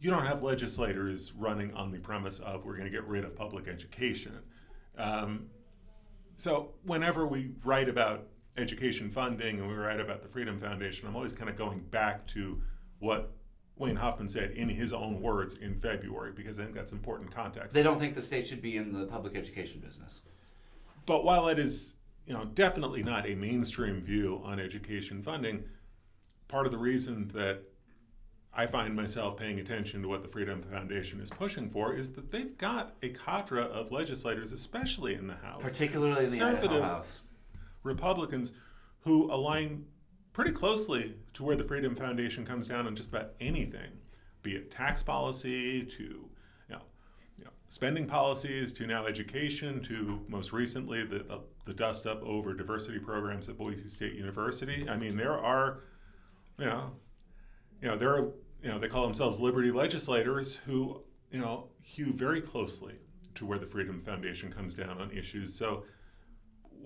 you 0.00 0.10
don't 0.10 0.26
have 0.26 0.42
legislators 0.42 1.32
running 1.32 1.72
on 1.74 1.90
the 1.90 1.98
premise 1.98 2.38
of 2.40 2.64
we're 2.64 2.76
going 2.76 2.84
to 2.84 2.90
get 2.90 3.04
rid 3.06 3.24
of 3.24 3.34
public 3.34 3.66
education. 3.66 4.38
Um, 4.98 5.46
so 6.36 6.74
whenever 6.84 7.26
we 7.26 7.52
write 7.64 7.88
about 7.88 8.28
education 8.56 9.10
funding 9.10 9.58
and 9.58 9.68
we 9.68 9.74
write 9.74 10.00
about 10.00 10.22
the 10.22 10.28
Freedom 10.28 10.58
Foundation, 10.58 11.06
I'm 11.06 11.16
always 11.16 11.32
kind 11.32 11.48
of 11.48 11.56
going 11.56 11.80
back 11.90 12.26
to 12.28 12.60
what 12.98 13.32
Wayne 13.76 13.96
Hoffman 13.96 14.28
said 14.28 14.52
in 14.52 14.68
his 14.68 14.92
own 14.92 15.20
words 15.20 15.54
in 15.54 15.78
February 15.80 16.32
because 16.34 16.58
I 16.58 16.64
think 16.64 16.74
that's 16.74 16.92
important 16.92 17.34
context. 17.34 17.74
They 17.74 17.82
don't 17.82 17.98
think 17.98 18.14
the 18.14 18.22
state 18.22 18.48
should 18.48 18.62
be 18.62 18.76
in 18.76 18.92
the 18.92 19.06
public 19.06 19.36
education 19.36 19.80
business. 19.80 20.22
But 21.04 21.24
while 21.24 21.48
it 21.48 21.58
is, 21.58 21.96
you 22.26 22.32
know, 22.32 22.44
definitely 22.44 23.02
not 23.02 23.28
a 23.28 23.34
mainstream 23.34 24.02
view 24.02 24.40
on 24.44 24.58
education 24.58 25.22
funding, 25.22 25.64
part 26.48 26.66
of 26.66 26.72
the 26.72 26.78
reason 26.78 27.30
that 27.34 27.62
I 28.52 28.66
find 28.66 28.96
myself 28.96 29.36
paying 29.36 29.60
attention 29.60 30.00
to 30.02 30.08
what 30.08 30.22
the 30.22 30.28
Freedom 30.28 30.62
Foundation 30.62 31.20
is 31.20 31.28
pushing 31.28 31.68
for 31.68 31.94
is 31.94 32.14
that 32.14 32.32
they've 32.32 32.56
got 32.56 32.96
a 33.02 33.10
cadre 33.10 33.62
of 33.62 33.92
legislators, 33.92 34.50
especially 34.50 35.14
in 35.14 35.26
the 35.26 35.34
House, 35.34 35.60
particularly 35.60 36.24
in 36.24 36.30
the 36.30 36.82
House, 36.82 37.20
Republicans 37.82 38.52
who 39.00 39.30
align 39.30 39.84
pretty 40.36 40.52
closely 40.52 41.14
to 41.32 41.42
where 41.42 41.56
the 41.56 41.64
Freedom 41.64 41.96
Foundation 41.96 42.44
comes 42.44 42.68
down 42.68 42.86
on 42.86 42.94
just 42.94 43.08
about 43.08 43.30
anything, 43.40 43.88
be 44.42 44.54
it 44.54 44.70
tax 44.70 45.02
policy 45.02 45.82
to 45.82 46.02
you 46.02 46.28
know, 46.68 46.82
you 47.38 47.44
know 47.46 47.50
spending 47.68 48.04
policies 48.04 48.74
to 48.74 48.86
now 48.86 49.06
education 49.06 49.82
to 49.82 50.20
most 50.28 50.52
recently 50.52 51.02
the, 51.02 51.20
the, 51.20 51.40
the 51.64 51.72
dust 51.72 52.06
up 52.06 52.22
over 52.22 52.52
diversity 52.52 52.98
programs 52.98 53.48
at 53.48 53.56
Boise 53.56 53.88
State 53.88 54.12
University. 54.12 54.86
I 54.86 54.98
mean, 54.98 55.16
there 55.16 55.38
are, 55.38 55.80
you 56.58 56.66
know, 56.66 56.90
you 57.80 57.88
know, 57.88 57.96
there 57.96 58.14
are 58.14 58.28
you 58.62 58.68
know, 58.68 58.78
they 58.78 58.88
call 58.88 59.04
themselves 59.04 59.40
liberty 59.40 59.70
legislators 59.70 60.56
who, 60.66 61.00
you 61.30 61.40
know, 61.40 61.68
hew 61.80 62.12
very 62.12 62.42
closely 62.42 62.96
to 63.36 63.46
where 63.46 63.58
the 63.58 63.66
Freedom 63.66 64.02
Foundation 64.02 64.52
comes 64.52 64.74
down 64.74 65.00
on 65.00 65.10
issues. 65.12 65.54
So 65.54 65.84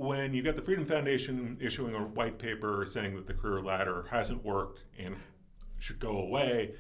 when 0.00 0.33
you 0.33 0.40
get 0.40 0.57
the 0.57 0.62
Freedom 0.62 0.87
Foundation 0.87 1.59
issuing 1.61 1.95
a 1.95 1.99
white 1.99 2.38
paper 2.38 2.87
saying 2.87 3.14
that 3.16 3.26
the 3.26 3.35
career 3.35 3.61
ladder 3.61 4.07
hasn't 4.11 4.42
worked 4.42 4.80
and 4.99 5.14
should 5.78 5.99
go 5.99 6.16
away, 6.16 6.75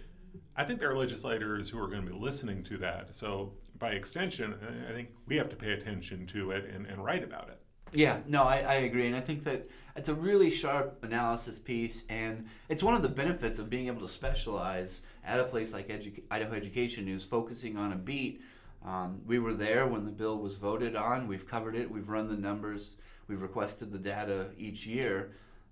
I 0.56 0.64
think 0.64 0.80
there 0.80 0.90
are 0.90 0.96
legislators 0.96 1.68
who 1.68 1.78
are 1.78 1.86
going 1.86 2.02
to 2.02 2.10
be 2.10 2.18
listening 2.18 2.64
to 2.64 2.78
that. 2.78 3.14
So 3.14 3.52
by 3.78 3.90
extension, 3.90 4.54
I 4.88 4.92
think 4.92 5.10
we 5.26 5.36
have 5.36 5.50
to 5.50 5.56
pay 5.56 5.72
attention 5.72 6.26
to 6.28 6.52
it 6.52 6.64
and, 6.64 6.86
and 6.86 7.04
write 7.04 7.22
about 7.22 7.50
it. 7.50 7.60
Yeah, 7.92 8.20
no, 8.26 8.44
I, 8.44 8.60
I 8.60 8.74
agree. 8.74 9.06
And 9.06 9.14
I 9.14 9.20
think 9.20 9.44
that 9.44 9.68
it's 9.96 10.08
a 10.08 10.14
really 10.14 10.50
sharp 10.50 11.04
analysis 11.04 11.58
piece, 11.58 12.06
and 12.08 12.46
it's 12.70 12.82
one 12.82 12.94
of 12.94 13.02
the 13.02 13.08
benefits 13.10 13.58
of 13.58 13.68
being 13.68 13.88
able 13.88 14.00
to 14.00 14.08
specialize 14.08 15.02
at 15.26 15.38
a 15.38 15.44
place 15.44 15.74
like 15.74 15.88
Edu- 15.88 16.22
Idaho 16.30 16.54
Education 16.54 17.04
News, 17.04 17.22
focusing 17.22 17.76
on 17.76 17.92
a 17.92 17.96
beat. 17.96 18.40
Um, 18.82 19.20
we 19.26 19.38
were 19.38 19.52
there 19.52 19.86
when 19.86 20.06
the 20.06 20.10
bill 20.10 20.38
was 20.38 20.56
voted 20.56 20.96
on. 20.96 21.28
We've 21.28 21.46
covered 21.46 21.76
it. 21.76 21.90
We've 21.90 22.08
run 22.08 22.28
the 22.28 22.36
numbers. 22.36 22.96
We've 23.30 23.40
requested 23.40 23.92
the 23.92 23.98
data 23.98 24.48
each 24.58 24.86
year. 24.86 25.30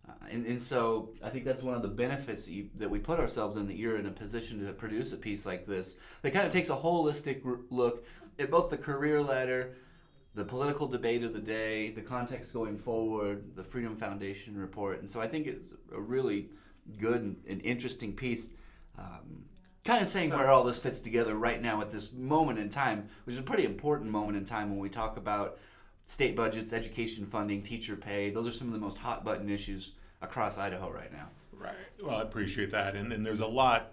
Uh, 0.08 0.12
and, 0.30 0.46
and 0.46 0.62
so 0.62 1.10
I 1.24 1.28
think 1.28 1.44
that's 1.44 1.64
one 1.64 1.74
of 1.74 1.82
the 1.82 1.88
benefits 1.88 2.44
that, 2.44 2.52
you, 2.52 2.68
that 2.76 2.88
we 2.88 3.00
put 3.00 3.18
ourselves 3.18 3.56
in 3.56 3.66
that 3.66 3.76
you're 3.76 3.98
in 3.98 4.06
a 4.06 4.12
position 4.12 4.64
to 4.64 4.72
produce 4.72 5.12
a 5.12 5.16
piece 5.16 5.44
like 5.44 5.66
this 5.66 5.96
that 6.22 6.30
kind 6.30 6.46
of 6.46 6.52
takes 6.52 6.70
a 6.70 6.76
holistic 6.76 7.44
r- 7.44 7.58
look 7.68 8.06
at 8.38 8.48
both 8.48 8.70
the 8.70 8.76
career 8.76 9.20
ladder, 9.20 9.74
the 10.36 10.44
political 10.44 10.86
debate 10.86 11.24
of 11.24 11.34
the 11.34 11.40
day, 11.40 11.90
the 11.90 12.00
context 12.00 12.54
going 12.54 12.78
forward, 12.78 13.56
the 13.56 13.64
Freedom 13.64 13.96
Foundation 13.96 14.56
report, 14.56 15.00
and 15.00 15.10
so 15.10 15.20
I 15.20 15.26
think 15.26 15.48
it's 15.48 15.74
a 15.92 16.00
really 16.00 16.48
good 16.96 17.36
and, 17.48 17.60
interesting 17.62 18.12
piece. 18.12 18.50
Um, 18.96 19.44
kind 19.84 20.00
of 20.00 20.06
saying 20.06 20.30
where 20.30 20.48
all 20.48 20.62
this 20.62 20.78
fits 20.78 21.00
together 21.00 21.34
right 21.34 21.60
now 21.60 21.80
at 21.80 21.90
this 21.90 22.12
moment 22.12 22.60
in 22.60 22.70
time, 22.70 23.08
which 23.24 23.34
is 23.34 23.40
a 23.40 23.44
pretty 23.44 23.64
important 23.64 24.10
moment 24.10 24.38
in 24.38 24.44
time 24.44 24.70
when 24.70 24.78
we 24.78 24.88
talk 24.88 25.16
about 25.16 25.58
state 26.08 26.34
budgets, 26.34 26.72
education 26.72 27.26
funding, 27.26 27.62
teacher 27.62 27.94
pay. 27.94 28.30
Those 28.30 28.46
are 28.46 28.50
some 28.50 28.66
of 28.66 28.72
the 28.72 28.80
most 28.80 28.96
hot 28.96 29.26
button 29.26 29.50
issues 29.50 29.92
across 30.22 30.56
Idaho 30.56 30.90
right 30.90 31.12
now. 31.12 31.28
Right. 31.52 31.74
Well, 32.02 32.16
I 32.16 32.22
appreciate 32.22 32.70
that. 32.70 32.96
And, 32.96 33.12
then 33.12 33.22
there's 33.22 33.40
a 33.40 33.46
lot 33.46 33.92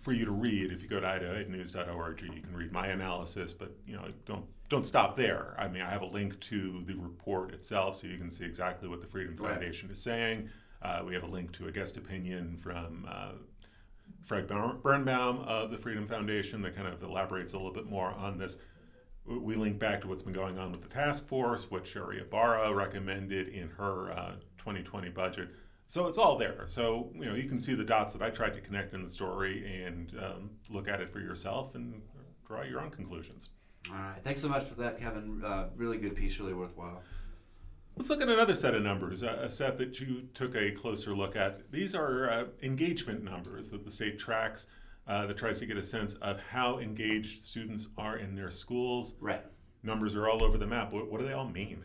for 0.00 0.12
you 0.12 0.24
to 0.26 0.30
read 0.30 0.70
if 0.70 0.80
you 0.80 0.88
go 0.88 1.00
to 1.00 1.06
idahonews.org. 1.06 2.22
You 2.22 2.40
can 2.40 2.54
read 2.54 2.70
my 2.70 2.86
analysis, 2.86 3.52
but 3.52 3.76
you 3.84 3.96
know, 3.96 4.04
don't 4.26 4.44
don't 4.68 4.86
stop 4.86 5.16
there. 5.16 5.56
I 5.58 5.66
mean, 5.66 5.82
I 5.82 5.90
have 5.90 6.02
a 6.02 6.06
link 6.06 6.38
to 6.40 6.84
the 6.86 6.94
report 6.94 7.52
itself, 7.52 7.96
so 7.96 8.06
you 8.06 8.16
can 8.16 8.30
see 8.30 8.44
exactly 8.44 8.88
what 8.88 9.00
the 9.00 9.08
Freedom 9.08 9.36
Foundation 9.36 9.88
right. 9.88 9.96
is 9.96 10.02
saying. 10.02 10.50
Uh, 10.82 11.02
we 11.04 11.14
have 11.14 11.24
a 11.24 11.28
link 11.28 11.50
to 11.54 11.66
a 11.66 11.72
guest 11.72 11.96
opinion 11.96 12.58
from 12.62 13.08
uh, 13.10 13.32
Fred 14.22 14.46
Birnbaum 14.46 15.40
of 15.40 15.72
the 15.72 15.78
Freedom 15.78 16.06
Foundation 16.06 16.62
that 16.62 16.76
kind 16.76 16.86
of 16.86 17.02
elaborates 17.02 17.54
a 17.54 17.56
little 17.56 17.72
bit 17.72 17.86
more 17.86 18.10
on 18.12 18.38
this. 18.38 18.58
We 19.26 19.56
link 19.56 19.78
back 19.78 20.02
to 20.02 20.08
what's 20.08 20.22
been 20.22 20.34
going 20.34 20.58
on 20.58 20.70
with 20.70 20.82
the 20.82 20.88
task 20.88 21.26
force, 21.26 21.70
what 21.70 21.86
Sherri 21.86 22.20
Ybarra 22.20 22.74
recommended 22.74 23.48
in 23.48 23.70
her 23.70 24.12
uh, 24.12 24.32
2020 24.58 25.08
budget. 25.10 25.48
So 25.86 26.08
it's 26.08 26.18
all 26.18 26.36
there. 26.36 26.64
So 26.66 27.10
you 27.14 27.24
know 27.24 27.34
you 27.34 27.48
can 27.48 27.58
see 27.58 27.74
the 27.74 27.84
dots 27.84 28.12
that 28.14 28.22
I 28.22 28.30
tried 28.30 28.54
to 28.54 28.60
connect 28.60 28.94
in 28.94 29.02
the 29.02 29.08
story 29.08 29.82
and 29.84 30.12
um, 30.22 30.50
look 30.68 30.88
at 30.88 31.00
it 31.00 31.12
for 31.12 31.20
yourself 31.20 31.74
and 31.74 32.02
draw 32.46 32.62
your 32.62 32.80
own 32.80 32.90
conclusions. 32.90 33.50
All 33.90 33.96
right. 33.96 34.20
Thanks 34.22 34.40
so 34.40 34.48
much 34.48 34.64
for 34.64 34.74
that, 34.74 34.98
Kevin. 34.98 35.42
Uh, 35.44 35.68
really 35.76 35.98
good 35.98 36.16
piece, 36.16 36.38
really 36.38 36.54
worthwhile. 36.54 37.02
Let's 37.96 38.10
look 38.10 38.20
at 38.20 38.28
another 38.28 38.56
set 38.56 38.74
of 38.74 38.82
numbers, 38.82 39.22
a 39.22 39.48
set 39.48 39.78
that 39.78 40.00
you 40.00 40.28
took 40.34 40.56
a 40.56 40.72
closer 40.72 41.14
look 41.14 41.36
at. 41.36 41.70
These 41.70 41.94
are 41.94 42.28
uh, 42.28 42.44
engagement 42.60 43.22
numbers 43.22 43.70
that 43.70 43.84
the 43.84 43.90
state 43.90 44.18
tracks 44.18 44.66
uh, 45.06 45.26
that 45.26 45.36
tries 45.36 45.58
to 45.58 45.66
get 45.66 45.76
a 45.76 45.82
sense 45.82 46.14
of 46.14 46.38
how 46.40 46.78
engaged 46.78 47.42
students 47.42 47.88
are 47.98 48.16
in 48.16 48.34
their 48.34 48.50
schools. 48.50 49.14
Right. 49.20 49.42
Numbers 49.82 50.14
are 50.16 50.28
all 50.28 50.42
over 50.42 50.56
the 50.56 50.66
map. 50.66 50.92
What, 50.92 51.10
what 51.10 51.20
do 51.20 51.26
they 51.26 51.34
all 51.34 51.48
mean? 51.48 51.84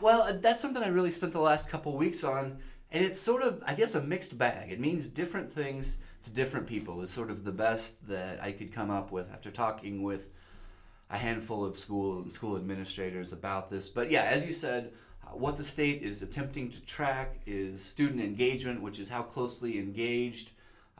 Well, 0.00 0.22
uh, 0.22 0.32
that's 0.32 0.60
something 0.60 0.82
I 0.82 0.88
really 0.88 1.10
spent 1.10 1.32
the 1.32 1.40
last 1.40 1.68
couple 1.68 1.96
weeks 1.96 2.22
on, 2.22 2.58
and 2.90 3.04
it's 3.04 3.18
sort 3.20 3.42
of, 3.42 3.62
I 3.66 3.74
guess, 3.74 3.94
a 3.94 4.02
mixed 4.02 4.36
bag. 4.38 4.70
It 4.70 4.80
means 4.80 5.08
different 5.08 5.52
things 5.52 5.98
to 6.24 6.30
different 6.30 6.66
people, 6.66 7.02
is 7.02 7.10
sort 7.10 7.30
of 7.30 7.42
the 7.42 7.52
best 7.52 8.06
that 8.06 8.40
I 8.42 8.52
could 8.52 8.72
come 8.72 8.90
up 8.90 9.10
with 9.10 9.32
after 9.32 9.50
talking 9.50 10.02
with 10.02 10.28
a 11.10 11.16
handful 11.16 11.64
of 11.64 11.76
school 11.76 12.22
and 12.22 12.30
school 12.30 12.56
administrators 12.56 13.32
about 13.32 13.68
this. 13.68 13.88
But 13.88 14.10
yeah, 14.10 14.22
as 14.22 14.46
you 14.46 14.52
said, 14.52 14.92
what 15.32 15.56
the 15.56 15.64
state 15.64 16.02
is 16.02 16.22
attempting 16.22 16.70
to 16.70 16.80
track 16.82 17.40
is 17.46 17.84
student 17.84 18.20
engagement, 18.20 18.82
which 18.82 18.98
is 18.98 19.08
how 19.08 19.22
closely 19.22 19.78
engaged 19.78 20.50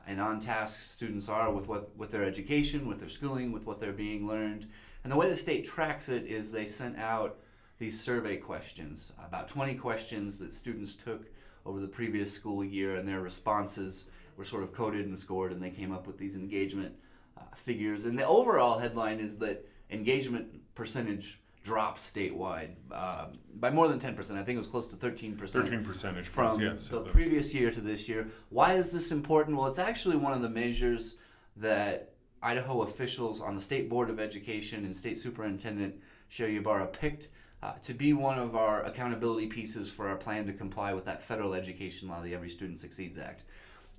and 0.07 0.21
on 0.21 0.41
task 0.41 0.81
students 0.81 1.29
are 1.29 1.53
with 1.53 1.69
what 1.69 1.97
with 1.97 2.11
their 2.11 2.25
education, 2.25 2.87
with 2.87 2.99
their 2.99 3.09
schooling, 3.09 3.53
with 3.53 3.67
what 3.67 3.81
they're 3.81 3.93
being 3.93 4.27
learned. 4.27 4.69
And 5.05 5.13
the 5.13 5.17
way 5.17 5.29
the 5.29 5.37
state 5.37 5.65
tracks 5.65 6.09
it 6.09 6.27
is 6.27 6.53
they 6.53 6.67
sent 6.67 6.99
out 6.99 7.39
these 7.79 8.01
survey 8.01 8.37
questions, 8.37 9.13
about 9.25 9.49
20 9.49 9.75
questions 9.75 10.39
that 10.39 10.53
students 10.53 10.95
took 10.95 11.27
over 11.67 11.81
the 11.81 11.89
previous 11.89 12.33
school 12.33 12.65
year, 12.65 12.97
and 12.97 13.07
their 13.09 13.21
responses 13.21 14.07
were 14.37 14.45
sort 14.45 14.63
of 14.63 14.73
coded 14.73 15.07
and 15.07 15.19
scored, 15.19 15.53
and 15.53 15.63
they 15.63 15.71
came 15.71 15.93
up 15.93 16.07
with 16.07 16.19
these 16.19 16.37
engagement 16.37 16.95
uh, 17.37 17.43
figures. 17.57 18.05
And 18.05 18.19
the 18.19 18.27
overall 18.27 18.79
headline 18.79 19.19
is 19.19 19.39
that 19.39 19.69
engagement 19.91 20.75
percentage 20.75 21.41
dropped 21.63 21.99
statewide 21.99 22.71
um, 22.91 23.39
by 23.55 23.71
more 23.71 23.89
than 23.89 23.99
10%. 23.99 24.33
I 24.33 24.43
think 24.43 24.57
it 24.57 24.59
was 24.59 24.67
close 24.67 24.89
to 24.89 24.97
13%. 24.97 25.39
13 25.39 25.85
percentage 25.85 26.27
from 26.27 26.59
the 26.59 27.01
previous 27.11 27.55
year 27.55 27.71
to 27.71 27.81
this 27.81 28.09
year. 28.09 28.27
Why 28.49 28.75
is 28.75 28.93
this 28.93 29.13
important? 29.13 29.57
Well, 29.57 29.69
it's 29.69 29.79
actually 29.79 30.17
one 30.17 30.33
of 30.33 30.43
the 30.43 30.49
measures 30.49 31.17
that 31.57 32.13
Idaho 32.43 32.83
officials 32.83 33.41
on 33.41 33.55
the 33.55 33.63
State 33.63 33.89
Board 33.89 34.11
of 34.11 34.19
Education 34.19 34.85
and 34.85 34.95
State 34.95 35.19
Superintendent 35.19 35.95
Sherri 36.29 36.57
Ybarra 36.57 36.87
picked 36.87 37.29
uh, 37.63 37.75
to 37.83 37.95
be 37.95 38.13
one 38.13 38.39
of 38.39 38.57
our 38.57 38.83
accountability 38.83 39.47
pieces 39.47 39.91
for 39.91 40.09
our 40.09 40.17
plan 40.17 40.47
to 40.47 40.53
comply 40.53 40.93
with 40.93 41.05
that 41.05 41.23
federal 41.23 41.55
education 41.55 42.09
law, 42.09 42.21
the 42.21 42.35
Every 42.35 42.51
Student 42.51 42.81
Succeeds 42.81 43.19
Act. 43.19 43.45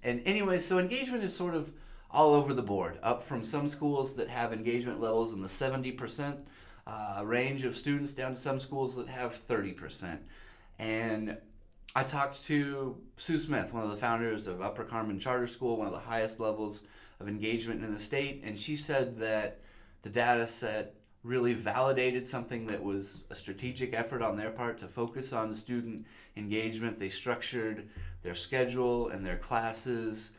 And 0.04 0.22
anyway, 0.26 0.60
so 0.60 0.80
engagement 0.80 1.24
is 1.24 1.34
sort 1.34 1.56
of 1.56 1.72
all 2.12 2.34
over 2.34 2.54
the 2.54 2.62
board, 2.62 3.00
up 3.02 3.24
from 3.24 3.44
some 3.44 3.68
schools 3.70 4.16
that 4.16 4.28
have 4.28 4.52
engagement 4.52 5.00
levels 5.00 5.34
in 5.34 5.42
the 5.42 5.48
70% 5.48 6.40
uh, 6.86 7.22
range 7.24 7.64
of 7.64 7.76
students 7.76 8.14
down 8.14 8.32
to 8.32 8.40
some 8.40 8.60
schools 8.60 8.96
that 8.96 9.08
have 9.08 9.48
30%. 9.48 10.20
And 10.80 11.38
I 11.96 12.04
talked 12.04 12.44
to 12.46 12.98
Sue 13.18 13.40
Smith, 13.40 13.74
one 13.74 13.84
of 13.84 13.92
the 13.92 13.98
founders 13.98 14.48
of 14.48 14.62
Upper 14.62 14.84
Carmen 14.84 15.20
Charter 15.20 15.48
School, 15.48 15.78
one 15.78 15.88
of 15.88 15.94
the 15.94 16.00
highest 16.00 16.40
levels 16.40 16.84
of 17.20 17.28
engagement 17.28 17.84
in 17.84 17.94
the 17.94 18.00
state, 18.00 18.42
and 18.44 18.58
she 18.58 18.76
said 18.76 19.18
that 19.18 19.60
the 20.02 20.10
data 20.10 20.48
set 20.48 20.96
really 21.24 21.54
validated 21.54 22.26
something 22.26 22.68
that 22.68 22.84
was 22.84 23.24
a 23.30 23.36
strategic 23.36 23.94
effort 23.94 24.22
on 24.22 24.36
their 24.36 24.52
part 24.52 24.78
to 24.80 24.88
focus 24.88 25.32
on 25.32 25.54
student 25.54 26.06
engagement. 26.36 27.00
They 27.00 27.10
structured 27.10 27.88
their 28.24 28.36
schedule 28.36 29.08
and 29.08 29.26
their 29.26 29.38
classes 29.38 30.32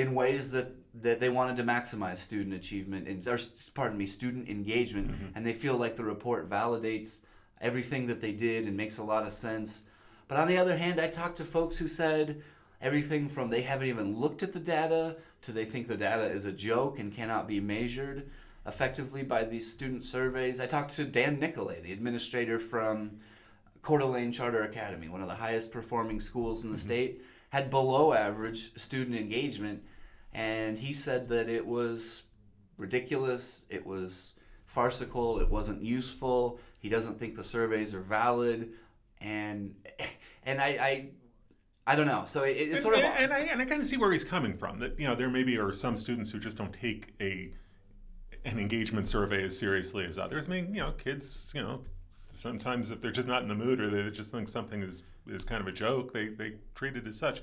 in 0.00 0.14
ways 0.14 0.50
that 0.52 0.74
that 1.02 1.20
they 1.20 1.28
wanted 1.28 1.56
to 1.56 1.62
maximize 1.62 2.18
student 2.18 2.54
achievement 2.54 3.06
and 3.06 3.26
or 3.28 3.38
pardon 3.74 3.96
me 3.96 4.06
student 4.06 4.48
engagement 4.48 5.10
mm-hmm. 5.10 5.26
and 5.34 5.46
they 5.46 5.52
feel 5.52 5.76
like 5.76 5.96
the 5.96 6.04
report 6.04 6.50
validates 6.50 7.18
everything 7.60 8.06
that 8.06 8.20
they 8.20 8.32
did 8.32 8.66
and 8.66 8.76
makes 8.76 8.98
a 8.98 9.02
lot 9.02 9.24
of 9.24 9.32
sense 9.32 9.84
but 10.26 10.38
on 10.38 10.48
the 10.48 10.58
other 10.58 10.76
hand 10.76 11.00
i 11.00 11.06
talked 11.06 11.36
to 11.36 11.44
folks 11.44 11.76
who 11.76 11.86
said 11.86 12.42
everything 12.82 13.28
from 13.28 13.50
they 13.50 13.60
haven't 13.60 13.88
even 13.88 14.16
looked 14.18 14.42
at 14.42 14.52
the 14.52 14.58
data 14.58 15.16
to 15.42 15.52
they 15.52 15.64
think 15.64 15.86
the 15.86 15.96
data 15.96 16.24
is 16.24 16.44
a 16.44 16.52
joke 16.52 16.98
and 16.98 17.14
cannot 17.14 17.46
be 17.46 17.60
measured 17.60 18.28
effectively 18.66 19.22
by 19.22 19.44
these 19.44 19.70
student 19.70 20.02
surveys 20.02 20.58
i 20.58 20.66
talked 20.66 20.90
to 20.90 21.04
dan 21.04 21.38
nicklay 21.38 21.80
the 21.82 21.92
administrator 21.92 22.58
from 22.58 23.12
Coeur 23.82 23.98
d'Alene 23.98 24.32
Charter 24.32 24.62
Academy, 24.62 25.08
one 25.08 25.22
of 25.22 25.28
the 25.28 25.34
highest 25.34 25.72
performing 25.72 26.20
schools 26.20 26.64
in 26.64 26.70
the 26.70 26.76
mm-hmm. 26.76 26.86
state, 26.86 27.22
had 27.50 27.70
below 27.70 28.12
average 28.12 28.74
student 28.80 29.16
engagement 29.16 29.82
and 30.32 30.78
he 30.78 30.92
said 30.92 31.28
that 31.28 31.48
it 31.48 31.66
was 31.66 32.22
ridiculous, 32.76 33.66
it 33.68 33.84
was 33.84 34.34
farcical, 34.64 35.40
it 35.40 35.50
wasn't 35.50 35.82
useful. 35.82 36.60
He 36.78 36.88
doesn't 36.88 37.18
think 37.18 37.34
the 37.34 37.44
surveys 37.44 37.94
are 37.94 38.00
valid, 38.00 38.72
and 39.20 39.74
and 40.44 40.60
I. 40.60 40.66
I 40.66 41.08
I 41.86 41.96
don't 41.96 42.06
know. 42.06 42.24
So 42.28 42.44
it, 42.44 42.50
it's 42.50 42.74
and, 42.74 42.82
sort 42.82 42.94
of, 42.98 43.02
and, 43.02 43.32
I 43.32 43.40
and 43.40 43.60
I 43.60 43.64
kind 43.64 43.80
of 43.80 43.86
see 43.86 43.96
where 43.96 44.12
he's 44.12 44.22
coming 44.22 44.56
from. 44.56 44.78
That 44.78 45.00
you 45.00 45.08
know 45.08 45.16
there 45.16 45.30
maybe 45.30 45.58
are 45.58 45.72
some 45.72 45.96
students 45.96 46.30
who 46.30 46.38
just 46.38 46.56
don't 46.56 46.72
take 46.72 47.14
a 47.20 47.52
an 48.44 48.60
engagement 48.60 49.08
survey 49.08 49.42
as 49.42 49.58
seriously 49.58 50.04
as 50.04 50.16
others. 50.16 50.46
I 50.46 50.50
mean, 50.50 50.74
you 50.74 50.82
know, 50.82 50.92
kids, 50.92 51.50
you 51.52 51.62
know, 51.62 51.82
sometimes 52.32 52.90
if 52.90 53.00
they're 53.00 53.10
just 53.10 53.26
not 53.26 53.42
in 53.42 53.48
the 53.48 53.56
mood 53.56 53.80
or 53.80 53.90
they 53.90 54.08
just 54.10 54.30
think 54.30 54.48
something 54.48 54.82
is 54.82 55.02
is 55.30 55.44
kind 55.44 55.60
of 55.60 55.66
a 55.66 55.72
joke, 55.72 56.12
they 56.12 56.28
they 56.28 56.54
treat 56.74 56.96
it 56.96 57.06
as 57.06 57.16
such. 57.16 57.42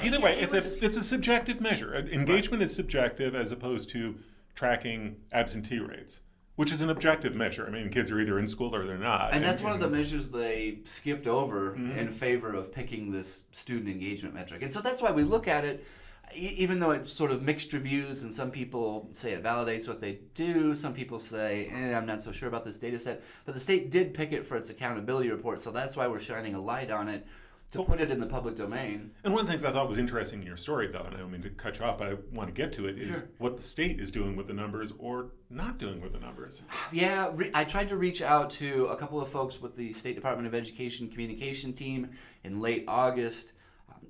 Either 0.00 0.20
way, 0.20 0.38
it's 0.38 0.54
a 0.54 0.84
it's 0.84 0.96
a 0.96 1.02
subjective 1.02 1.60
measure. 1.60 1.94
Engagement 1.94 2.60
right. 2.60 2.66
is 2.66 2.74
subjective 2.74 3.34
as 3.34 3.52
opposed 3.52 3.90
to 3.90 4.16
tracking 4.54 5.16
absentee 5.32 5.78
rates, 5.78 6.20
which 6.56 6.72
is 6.72 6.80
an 6.80 6.90
objective 6.90 7.34
measure. 7.34 7.66
I 7.66 7.70
mean, 7.70 7.90
kids 7.90 8.10
are 8.10 8.20
either 8.20 8.38
in 8.38 8.48
school 8.48 8.74
or 8.74 8.84
they're 8.84 8.98
not. 8.98 9.28
And, 9.28 9.36
and 9.36 9.44
that's 9.44 9.60
one 9.60 9.72
of 9.72 9.80
the 9.80 9.88
measures 9.88 10.30
they 10.30 10.78
skipped 10.84 11.26
over 11.26 11.72
mm-hmm. 11.72 11.98
in 11.98 12.10
favor 12.10 12.52
of 12.52 12.72
picking 12.72 13.12
this 13.12 13.44
student 13.52 13.88
engagement 13.88 14.34
metric. 14.34 14.62
And 14.62 14.72
so 14.72 14.80
that's 14.80 15.00
why 15.00 15.10
we 15.10 15.22
look 15.22 15.48
at 15.48 15.64
it 15.64 15.84
even 16.34 16.78
though 16.78 16.90
it's 16.90 17.12
sort 17.12 17.30
of 17.30 17.42
mixed 17.42 17.72
reviews 17.72 18.22
and 18.22 18.32
some 18.32 18.50
people 18.50 19.08
say 19.12 19.32
it 19.32 19.42
validates 19.42 19.88
what 19.88 20.00
they 20.00 20.18
do 20.34 20.74
some 20.74 20.94
people 20.94 21.18
say 21.18 21.68
eh, 21.70 21.96
i'm 21.96 22.06
not 22.06 22.22
so 22.22 22.32
sure 22.32 22.48
about 22.48 22.64
this 22.64 22.78
data 22.78 22.98
set 22.98 23.22
but 23.44 23.54
the 23.54 23.60
state 23.60 23.90
did 23.90 24.14
pick 24.14 24.32
it 24.32 24.46
for 24.46 24.56
its 24.56 24.70
accountability 24.70 25.30
report 25.30 25.60
so 25.60 25.70
that's 25.70 25.96
why 25.96 26.06
we're 26.06 26.20
shining 26.20 26.54
a 26.54 26.60
light 26.60 26.90
on 26.90 27.08
it 27.08 27.26
to 27.72 27.78
well, 27.78 27.86
put 27.86 28.00
it 28.02 28.10
in 28.10 28.20
the 28.20 28.26
public 28.26 28.54
domain. 28.54 29.12
And 29.24 29.32
one 29.32 29.40
of 29.40 29.46
the 29.46 29.52
things 29.52 29.64
I 29.64 29.72
thought 29.72 29.88
was 29.88 29.96
interesting 29.96 30.40
in 30.40 30.46
your 30.46 30.58
story, 30.58 30.88
though, 30.88 31.04
and 31.04 31.14
I 31.14 31.18
don't 31.18 31.30
mean 31.30 31.40
to 31.42 31.48
cut 31.48 31.78
you 31.78 31.86
off, 31.86 31.98
but 31.98 32.08
I 32.08 32.16
want 32.30 32.48
to 32.48 32.52
get 32.52 32.72
to 32.74 32.86
it, 32.86 32.98
is 32.98 33.16
sure. 33.16 33.28
what 33.38 33.56
the 33.56 33.62
state 33.62 33.98
is 33.98 34.10
doing 34.10 34.36
with 34.36 34.46
the 34.46 34.52
numbers 34.52 34.92
or 34.98 35.30
not 35.48 35.78
doing 35.78 36.02
with 36.02 36.12
the 36.12 36.20
numbers. 36.20 36.62
Yeah, 36.92 37.30
re- 37.32 37.50
I 37.54 37.64
tried 37.64 37.88
to 37.88 37.96
reach 37.96 38.20
out 38.20 38.50
to 38.52 38.86
a 38.86 38.96
couple 38.96 39.22
of 39.22 39.30
folks 39.30 39.62
with 39.62 39.74
the 39.76 39.94
State 39.94 40.14
Department 40.14 40.46
of 40.46 40.54
Education 40.54 41.08
communication 41.08 41.72
team 41.72 42.10
in 42.44 42.60
late 42.60 42.84
August. 42.86 43.54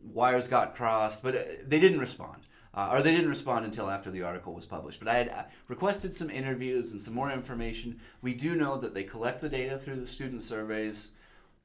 Wires 0.03 0.49
got 0.49 0.75
crossed, 0.75 1.23
but 1.23 1.35
uh, 1.37 1.43
they 1.67 1.81
didn't 1.81 2.01
respond. 2.01 2.43
Uh, 2.75 2.89
or 2.91 3.03
they 3.03 3.13
didn't 3.13 3.29
respond 3.29 3.67
until 3.67 3.91
after 3.91 4.11
the 4.11 4.23
article 4.23 4.55
was 4.55 4.65
published. 4.65 4.99
But 4.99 5.09
I 5.09 5.15
had 5.15 5.29
uh, 5.29 5.43
requested 5.69 6.15
some 6.15 6.31
interviews 6.31 6.91
and 6.91 7.01
some 7.03 7.13
more 7.13 7.31
information. 7.31 8.01
We 8.23 8.33
do 8.33 8.55
know 8.55 8.79
that 8.79 8.95
they 8.95 9.05
collect 9.05 9.43
the 9.43 9.51
data 9.51 9.79
through 9.79 9.97
the 9.97 10.07
student 10.07 10.43
surveys 10.43 11.13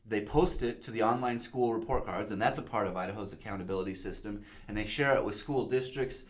they 0.09 0.21
post 0.21 0.63
it 0.63 0.81
to 0.83 0.91
the 0.91 1.03
online 1.03 1.39
school 1.39 1.73
report 1.73 2.05
cards, 2.05 2.31
and 2.31 2.41
that's 2.41 2.57
a 2.57 2.63
part 2.63 2.87
of 2.87 2.95
Idaho's 2.95 3.33
accountability 3.33 3.93
system, 3.93 4.43
and 4.67 4.77
they 4.77 4.85
share 4.85 5.15
it 5.15 5.23
with 5.23 5.35
school 5.35 5.65
districts. 5.65 6.23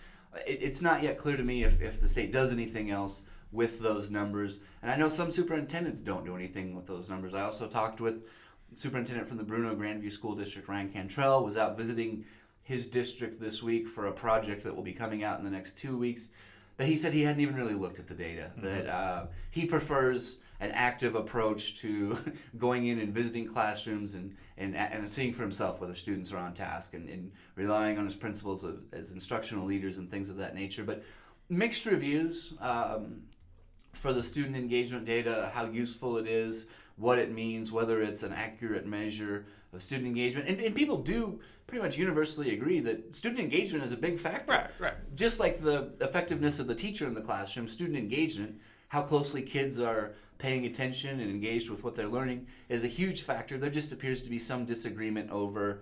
It, 0.47 0.59
it's 0.61 0.81
not 0.81 1.03
yet 1.03 1.17
clear 1.17 1.37
to 1.37 1.43
me 1.43 1.63
if, 1.63 1.81
if 1.81 2.01
the 2.01 2.09
state 2.09 2.31
does 2.31 2.51
anything 2.51 2.89
else 2.89 3.21
with 3.51 3.79
those 3.79 4.09
numbers. 4.09 4.59
And 4.81 4.91
I 4.91 4.97
know 4.97 5.09
some 5.09 5.31
superintendents 5.31 6.01
don't 6.01 6.25
do 6.25 6.35
anything 6.35 6.75
with 6.75 6.87
those 6.87 7.09
numbers. 7.09 7.33
I 7.33 7.43
also 7.43 7.67
talked 7.67 8.01
with 8.01 8.23
superintendent 8.73 9.27
from 9.27 9.37
the 9.37 9.43
Bruneau 9.43 9.75
Grandview 9.75 10.11
School 10.11 10.35
District, 10.35 10.67
Ryan 10.67 10.89
Cantrell, 10.89 11.43
was 11.43 11.57
out 11.57 11.77
visiting 11.77 12.25
his 12.63 12.87
district 12.87 13.39
this 13.39 13.63
week 13.63 13.87
for 13.87 14.07
a 14.07 14.11
project 14.11 14.63
that 14.63 14.75
will 14.75 14.83
be 14.83 14.93
coming 14.93 15.23
out 15.23 15.39
in 15.39 15.45
the 15.45 15.51
next 15.51 15.77
two 15.77 15.97
weeks. 15.97 16.29
But 16.75 16.85
he 16.87 16.95
said 16.95 17.13
he 17.13 17.23
hadn't 17.23 17.41
even 17.41 17.55
really 17.55 17.73
looked 17.73 17.97
at 17.97 18.07
the 18.07 18.13
data. 18.13 18.51
Mm-hmm. 18.51 18.65
That 18.65 18.87
uh, 18.87 19.25
he 19.51 19.65
prefers 19.65 20.39
an 20.59 20.71
active 20.71 21.15
approach 21.15 21.79
to 21.81 22.17
going 22.57 22.87
in 22.87 22.99
and 22.99 23.13
visiting 23.13 23.47
classrooms 23.47 24.15
and, 24.15 24.35
and, 24.57 24.75
and 24.75 25.09
seeing 25.09 25.33
for 25.33 25.43
himself 25.43 25.79
whether 25.79 25.93
students 25.93 26.31
are 26.31 26.37
on 26.37 26.53
task 26.53 26.93
and, 26.93 27.09
and 27.09 27.31
relying 27.55 27.97
on 27.97 28.05
his 28.05 28.15
principals 28.15 28.63
of, 28.63 28.81
as 28.91 29.11
instructional 29.11 29.65
leaders 29.65 29.97
and 29.97 30.09
things 30.09 30.29
of 30.29 30.37
that 30.37 30.55
nature. 30.55 30.83
But 30.83 31.03
mixed 31.49 31.85
reviews 31.85 32.53
um, 32.59 33.23
for 33.93 34.13
the 34.13 34.23
student 34.23 34.55
engagement 34.55 35.05
data, 35.05 35.51
how 35.53 35.65
useful 35.65 36.17
it 36.17 36.27
is, 36.27 36.67
what 36.97 37.19
it 37.19 37.31
means, 37.31 37.71
whether 37.71 38.01
it's 38.01 38.23
an 38.23 38.33
accurate 38.33 38.85
measure 38.85 39.45
of 39.73 39.81
student 39.81 40.07
engagement. 40.07 40.47
And, 40.47 40.59
and 40.59 40.75
people 40.75 40.97
do 40.97 41.39
pretty 41.67 41.83
much 41.83 41.97
universally 41.97 42.53
agree 42.53 42.79
that 42.79 43.15
student 43.15 43.39
engagement 43.39 43.85
is 43.85 43.91
a 43.91 43.97
big 43.97 44.19
factor. 44.19 44.51
Right, 44.51 44.69
right. 44.79 45.15
Just 45.15 45.39
like 45.39 45.61
the 45.61 45.91
effectiveness 46.01 46.59
of 46.59 46.67
the 46.67 46.75
teacher 46.75 47.05
in 47.05 47.13
the 47.13 47.21
classroom, 47.21 47.67
student 47.67 47.97
engagement, 47.97 48.59
how 48.87 49.01
closely 49.01 49.41
kids 49.41 49.79
are 49.79 50.13
paying 50.37 50.65
attention 50.65 51.19
and 51.19 51.29
engaged 51.29 51.69
with 51.69 51.83
what 51.83 51.95
they're 51.95 52.07
learning, 52.07 52.47
is 52.69 52.83
a 52.83 52.87
huge 52.87 53.23
factor. 53.23 53.57
There 53.57 53.69
just 53.69 53.91
appears 53.91 54.21
to 54.21 54.29
be 54.29 54.39
some 54.39 54.65
disagreement 54.65 55.29
over 55.31 55.81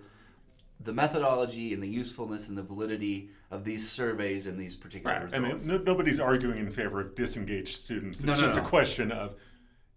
the 0.80 0.92
methodology 0.92 1.72
and 1.72 1.82
the 1.82 1.88
usefulness 1.88 2.48
and 2.48 2.58
the 2.58 2.62
validity 2.62 3.30
of 3.50 3.64
these 3.64 3.88
surveys 3.88 4.46
and 4.46 4.58
these 4.58 4.74
particular 4.74 5.14
right. 5.14 5.24
results. 5.24 5.66
I 5.66 5.72
mean, 5.72 5.84
no, 5.84 5.92
nobody's 5.92 6.20
arguing 6.20 6.58
in 6.58 6.70
favor 6.70 7.00
of 7.00 7.14
disengaged 7.14 7.76
students. 7.76 8.18
It's 8.18 8.26
no, 8.26 8.34
no, 8.34 8.40
just 8.40 8.56
no. 8.56 8.62
a 8.62 8.64
question 8.64 9.12
of 9.12 9.36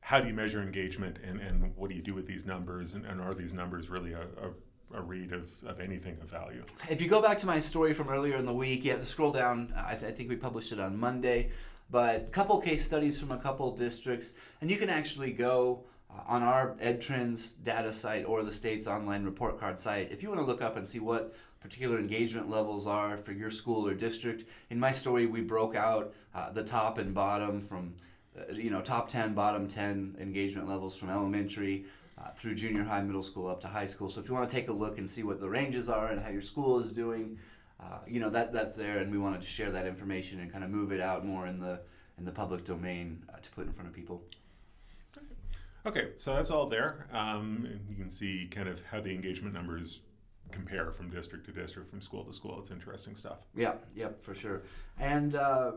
how 0.10 0.20
do 0.20 0.28
you 0.28 0.34
measure 0.34 0.60
engagement 0.60 1.18
and, 1.24 1.40
and 1.40 1.72
what 1.76 1.88
do 1.88 1.96
you 1.96 2.02
do 2.02 2.16
with 2.16 2.26
these 2.26 2.44
numbers 2.44 2.96
and, 2.96 3.06
and 3.06 3.22
are 3.22 3.36
these 3.36 3.54
numbers 3.54 3.92
really 3.92 4.14
a, 4.14 4.22
a, 4.22 4.98
a, 4.98 5.02
read 5.04 5.32
of, 5.32 5.52
of 5.68 5.80
anything 5.80 6.18
of 6.20 6.28
value? 6.28 6.64
If 6.90 7.00
you 7.00 7.08
go 7.08 7.22
back 7.22 7.38
to 7.38 7.46
my 7.46 7.60
story 7.60 7.94
from 7.94 8.10
earlier 8.10 8.36
in 8.36 8.48
the 8.48 8.54
week, 8.54 8.84
you 8.84 8.90
have 8.90 9.02
to 9.02 9.06
scroll 9.06 9.32
down. 9.32 9.72
I, 9.78 9.94
th- 9.94 10.12
I 10.12 10.16
think 10.16 10.28
we 10.30 10.36
published 10.36 10.72
it 10.72 10.80
on 10.80 10.98
Monday, 10.98 11.52
but 11.92 12.16
a 12.16 12.20
couple 12.22 12.60
case 12.60 12.84
studies 12.84 13.20
from 13.20 13.32
a 13.32 13.38
couple 13.38 13.76
districts, 13.76 14.34
and 14.62 14.72
you 14.72 14.78
can 14.78 14.90
actually 14.90 15.32
go 15.32 15.84
uh, 16.10 16.22
on 16.26 16.42
our 16.42 16.76
EdTrends 16.82 17.64
data 17.64 17.94
site 17.94 18.26
or 18.26 18.42
the 18.42 18.52
state's 18.52 18.88
online 18.88 19.24
report 19.24 19.60
card 19.60 19.78
site 19.78 20.12
if 20.12 20.24
you 20.24 20.30
want 20.30 20.42
to 20.42 20.48
look 20.48 20.64
up 20.64 20.76
and 20.76 20.90
see 20.90 21.00
what 21.00 21.36
particular 21.62 22.00
engagement 22.00 22.50
levels 22.50 22.88
are 22.88 23.16
for 23.16 23.32
your 23.32 23.52
school 23.52 23.88
or 23.88 23.94
district. 23.94 24.50
In 24.72 24.80
my 24.80 24.92
story, 24.92 25.28
we 25.28 25.42
broke 25.42 25.76
out 25.76 26.16
uh, 26.34 26.52
the 26.52 26.64
top 26.64 26.98
and 26.98 27.14
bottom 27.14 27.62
from 27.62 27.94
uh, 28.40 28.54
you 28.54 28.70
know 28.70 28.82
top 28.82 29.10
10 29.10 29.34
bottom 29.34 29.68
10 29.68 30.18
engagement 30.20 30.68
levels 30.68 30.96
from 30.96 31.10
elementary 31.10 31.86
uh, 32.18 32.30
through 32.32 32.56
junior 32.56 32.84
high 32.84 33.02
middle 33.02 33.24
school 33.24 33.48
up 33.48 33.62
to 33.62 33.68
high 33.68 33.86
school. 33.86 34.10
So 34.10 34.20
if 34.22 34.28
you 34.28 34.34
want 34.34 34.50
to 34.50 34.56
take 34.56 34.70
a 34.70 34.74
look 34.74 34.98
and 34.98 35.10
see 35.10 35.24
what 35.24 35.40
the 35.40 35.50
ranges 35.50 35.90
are 35.90 36.08
and 36.08 36.22
how 36.22 36.30
your 36.30 36.42
school 36.42 36.80
is 36.80 36.94
doing 36.94 37.38
uh, 37.80 38.00
you 38.08 38.20
know 38.20 38.30
that 38.30 38.52
that's 38.52 38.76
there 38.76 39.00
and 39.00 39.12
we 39.12 39.18
wanted 39.18 39.42
to 39.42 39.48
share 39.48 39.72
that 39.72 39.86
information 39.86 40.40
and 40.40 40.52
kind 40.52 40.64
of 40.64 40.70
move 40.70 40.92
it 40.92 41.00
out 41.00 41.26
more 41.26 41.48
in 41.48 41.60
the 41.60 41.80
in 42.18 42.26
the 42.26 42.32
public 42.32 42.66
domain 42.66 43.24
uh, 43.34 43.38
to 43.38 43.50
put 43.52 43.66
in 43.66 43.72
front 43.74 43.88
of 43.90 43.96
people. 43.96 44.22
Okay 45.86 46.10
so 46.18 46.36
that's 46.36 46.52
all 46.52 46.66
there. 46.66 47.08
Um, 47.12 47.80
you 47.90 47.96
can 47.96 48.12
see 48.12 48.48
kind 48.52 48.68
of 48.68 48.84
how 48.92 49.00
the 49.00 49.12
engagement 49.12 49.54
numbers 49.54 50.00
compare 50.52 50.92
from 50.92 51.10
district 51.10 51.46
to 51.46 51.52
district, 51.52 51.90
from 51.90 52.02
school 52.02 52.24
to 52.24 52.34
school. 52.34 52.58
It's 52.60 52.72
interesting 52.72 53.16
stuff. 53.16 53.38
Yeah, 53.56 53.74
yep, 53.96 54.22
for 54.22 54.36
sure. 54.36 54.64
And 55.00 55.36
uh, 55.36 55.74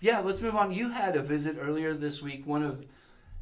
yeah, 0.00 0.20
let's 0.20 0.40
move 0.40 0.56
on. 0.56 0.72
You 0.72 0.90
had 0.90 1.16
a 1.16 1.22
visit 1.22 1.56
earlier 1.60 1.94
this 1.94 2.22
week. 2.22 2.46
One 2.46 2.62
of 2.62 2.84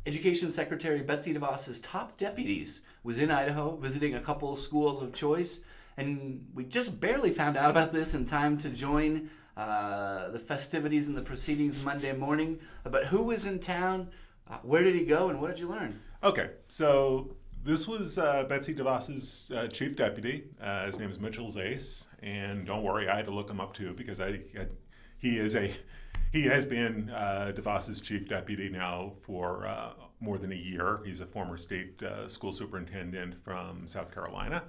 Education 0.06 0.50
Secretary 0.50 1.00
Betsy 1.00 1.34
DeVos's 1.34 1.80
top 1.80 2.16
deputies 2.16 2.82
was 3.02 3.18
in 3.18 3.30
Idaho 3.30 3.76
visiting 3.76 4.14
a 4.14 4.20
couple 4.20 4.52
of 4.52 4.58
schools 4.58 5.02
of 5.02 5.12
choice. 5.12 5.60
And 5.96 6.46
we 6.54 6.64
just 6.64 7.00
barely 7.00 7.30
found 7.30 7.56
out 7.56 7.70
about 7.70 7.92
this 7.92 8.14
in 8.14 8.24
time 8.24 8.56
to 8.58 8.70
join 8.70 9.30
uh, 9.56 10.30
the 10.30 10.38
festivities 10.38 11.08
and 11.08 11.16
the 11.16 11.22
proceedings 11.22 11.82
Monday 11.82 12.12
morning. 12.12 12.60
But 12.84 13.06
who 13.06 13.24
was 13.24 13.46
in 13.46 13.58
town? 13.58 14.10
Uh, 14.48 14.58
where 14.62 14.82
did 14.82 14.94
he 14.94 15.04
go? 15.04 15.28
And 15.28 15.40
what 15.40 15.48
did 15.48 15.58
you 15.58 15.68
learn? 15.68 16.00
Okay, 16.22 16.50
so 16.68 17.36
this 17.64 17.86
was 17.86 18.18
uh, 18.18 18.44
Betsy 18.44 18.74
DeVos's 18.74 19.50
uh, 19.50 19.68
chief 19.68 19.96
deputy. 19.96 20.44
Uh, 20.60 20.86
his 20.86 20.98
name 20.98 21.10
is 21.10 21.18
Mitchell 21.18 21.50
Zais, 21.50 22.06
and 22.22 22.66
don't 22.66 22.82
worry, 22.82 23.08
I 23.08 23.16
had 23.16 23.26
to 23.26 23.32
look 23.32 23.50
him 23.50 23.60
up 23.60 23.74
too 23.74 23.94
because 23.94 24.20
I, 24.20 24.40
I 24.58 24.66
he 25.18 25.38
is 25.38 25.56
a 25.56 25.72
he 26.32 26.44
has 26.44 26.64
been 26.64 27.10
uh, 27.10 27.52
DeVos's 27.54 28.00
chief 28.00 28.28
deputy 28.28 28.68
now 28.68 29.14
for 29.22 29.66
uh, 29.66 29.90
more 30.20 30.38
than 30.38 30.52
a 30.52 30.56
year. 30.56 31.00
He's 31.04 31.20
a 31.20 31.26
former 31.26 31.56
state 31.56 32.02
uh, 32.02 32.28
school 32.28 32.52
superintendent 32.52 33.42
from 33.42 33.86
South 33.86 34.12
Carolina, 34.12 34.64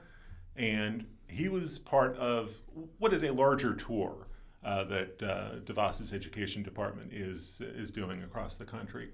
and 0.55 1.05
he 1.27 1.47
was 1.47 1.79
part 1.79 2.17
of 2.17 2.53
what 2.97 3.13
is 3.13 3.23
a 3.23 3.31
larger 3.31 3.75
tour 3.75 4.27
that 4.63 5.19
DeVos's 5.65 6.13
education 6.13 6.63
department 6.63 7.13
is 7.13 7.61
is 7.61 7.91
doing 7.91 8.23
across 8.23 8.55
the 8.55 8.65
country. 8.65 9.09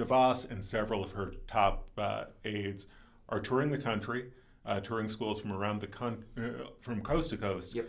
DeVos 0.00 0.50
and 0.50 0.64
several 0.64 1.04
of 1.04 1.12
her 1.12 1.34
top 1.46 1.86
uh, 1.98 2.24
aides 2.44 2.86
are 3.28 3.40
touring 3.40 3.70
the 3.70 3.78
country, 3.78 4.32
uh, 4.66 4.80
touring 4.80 5.08
schools 5.08 5.40
from 5.40 5.52
around 5.52 5.80
the 5.80 5.86
con- 5.86 6.24
uh, 6.36 6.68
from 6.80 7.02
coast 7.02 7.30
to 7.30 7.36
coast. 7.36 7.74
Yep. 7.74 7.88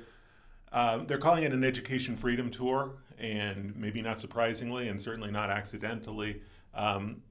Um, 0.73 1.07
they're 1.07 1.17
calling 1.17 1.43
it 1.43 1.51
an 1.51 1.63
education 1.63 2.15
freedom 2.15 2.49
tour, 2.49 2.93
and 3.17 3.75
maybe 3.75 4.01
not 4.01 4.19
surprisingly, 4.19 4.87
and 4.87 5.01
certainly 5.01 5.31
not 5.31 5.49
accidentally, 5.49 6.41
um, 6.73 7.21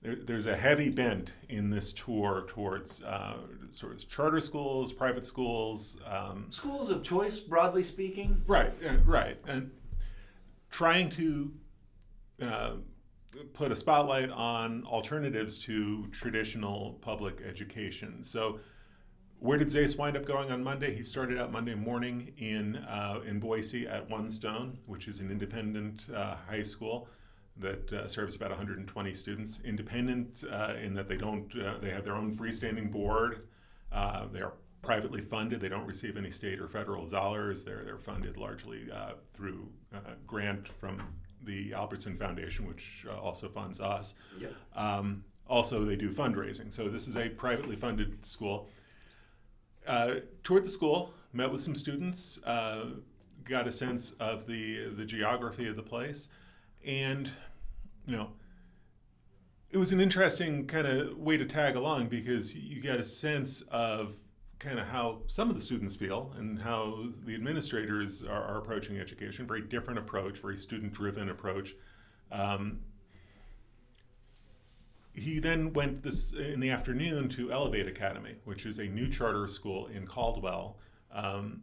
there, 0.00 0.14
there's 0.14 0.46
a 0.46 0.56
heavy 0.56 0.88
bent 0.88 1.32
in 1.48 1.70
this 1.70 1.92
tour 1.92 2.44
towards 2.46 3.02
uh, 3.02 3.38
sort 3.70 3.92
of 3.92 4.08
charter 4.08 4.40
schools, 4.40 4.92
private 4.92 5.26
schools, 5.26 5.98
um, 6.06 6.46
schools 6.50 6.90
of 6.90 7.02
choice, 7.02 7.40
broadly 7.40 7.82
speaking. 7.82 8.42
Right, 8.46 8.72
uh, 8.86 8.98
right, 9.04 9.38
and 9.46 9.72
trying 10.70 11.10
to 11.10 11.52
uh, 12.40 12.70
put 13.52 13.72
a 13.72 13.76
spotlight 13.76 14.30
on 14.30 14.84
alternatives 14.84 15.58
to 15.58 16.06
traditional 16.08 16.98
public 17.00 17.40
education. 17.46 18.24
So, 18.24 18.60
where 19.40 19.56
did 19.56 19.68
Zais 19.68 19.96
wind 19.96 20.16
up 20.16 20.24
going 20.24 20.50
on 20.50 20.64
Monday? 20.64 20.94
He 20.96 21.04
started 21.04 21.38
out 21.38 21.52
Monday 21.52 21.74
morning 21.74 22.32
in 22.38 22.76
uh, 22.76 23.20
in 23.24 23.38
Boise 23.38 23.86
at 23.86 24.08
One 24.10 24.30
Stone, 24.30 24.78
which 24.86 25.06
is 25.06 25.20
an 25.20 25.30
independent 25.30 26.06
uh, 26.14 26.36
high 26.48 26.62
school 26.62 27.08
that 27.56 27.92
uh, 27.92 28.08
serves 28.08 28.34
about 28.34 28.50
120 28.50 29.14
students. 29.14 29.60
Independent 29.64 30.44
uh, 30.50 30.74
in 30.82 30.94
that 30.94 31.08
they 31.08 31.16
don't 31.16 31.54
uh, 31.56 31.78
they 31.80 31.90
have 31.90 32.04
their 32.04 32.16
own 32.16 32.36
freestanding 32.36 32.90
board. 32.90 33.46
Uh, 33.92 34.26
they 34.32 34.40
are 34.40 34.54
privately 34.82 35.20
funded. 35.20 35.60
They 35.60 35.68
don't 35.68 35.86
receive 35.86 36.16
any 36.16 36.30
state 36.32 36.58
or 36.58 36.66
federal 36.66 37.06
dollars. 37.06 37.62
They're 37.62 37.82
they're 37.82 37.98
funded 37.98 38.36
largely 38.36 38.88
through 39.34 39.68
grant 40.26 40.66
from 40.66 41.00
the 41.42 41.72
Albertson 41.74 42.16
Foundation, 42.16 42.66
which 42.66 43.06
uh, 43.08 43.18
also 43.18 43.48
funds 43.48 43.80
us. 43.80 44.14
Yep. 44.38 44.54
Um, 44.74 45.24
also, 45.48 45.84
they 45.84 45.96
do 45.96 46.10
fundraising. 46.10 46.72
So 46.72 46.88
this 46.88 47.08
is 47.08 47.16
a 47.16 47.28
privately 47.30 47.76
funded 47.76 48.24
school. 48.26 48.68
Uh, 49.86 50.16
toured 50.44 50.64
the 50.64 50.68
school, 50.68 51.14
met 51.32 51.50
with 51.50 51.62
some 51.62 51.74
students, 51.74 52.42
uh, 52.44 52.84
got 53.44 53.66
a 53.66 53.72
sense 53.72 54.12
of 54.20 54.46
the 54.46 54.88
the 54.88 55.06
geography 55.06 55.66
of 55.66 55.76
the 55.76 55.82
place, 55.82 56.28
and 56.84 57.30
you 58.06 58.16
know, 58.16 58.30
it 59.70 59.78
was 59.78 59.92
an 59.92 60.00
interesting 60.00 60.66
kind 60.66 60.86
of 60.86 61.16
way 61.16 61.38
to 61.38 61.46
tag 61.46 61.76
along 61.76 62.08
because 62.08 62.54
you 62.54 62.80
get 62.80 62.98
a 62.98 63.04
sense 63.04 63.62
of 63.62 64.16
kind 64.58 64.78
of 64.78 64.86
how 64.88 65.22
some 65.28 65.48
of 65.48 65.54
the 65.54 65.60
students 65.60 65.94
feel 65.94 66.34
and 66.36 66.60
how 66.60 67.06
the 67.24 67.34
administrators 67.34 68.22
are, 68.24 68.42
are 68.42 68.58
approaching 68.58 68.98
education. 68.98 69.46
Very 69.46 69.62
different 69.62 69.98
approach, 69.98 70.38
very 70.38 70.56
student 70.56 70.92
driven 70.92 71.28
approach. 71.28 71.74
Um, 72.32 72.80
he 75.14 75.40
then 75.40 75.72
went 75.72 76.02
this 76.02 76.32
in 76.32 76.60
the 76.60 76.70
afternoon 76.70 77.28
to 77.30 77.52
Elevate 77.52 77.88
Academy, 77.88 78.36
which 78.44 78.66
is 78.66 78.78
a 78.78 78.84
new 78.84 79.08
charter 79.08 79.48
school 79.48 79.86
in 79.86 80.06
Caldwell, 80.06 80.78
um, 81.12 81.62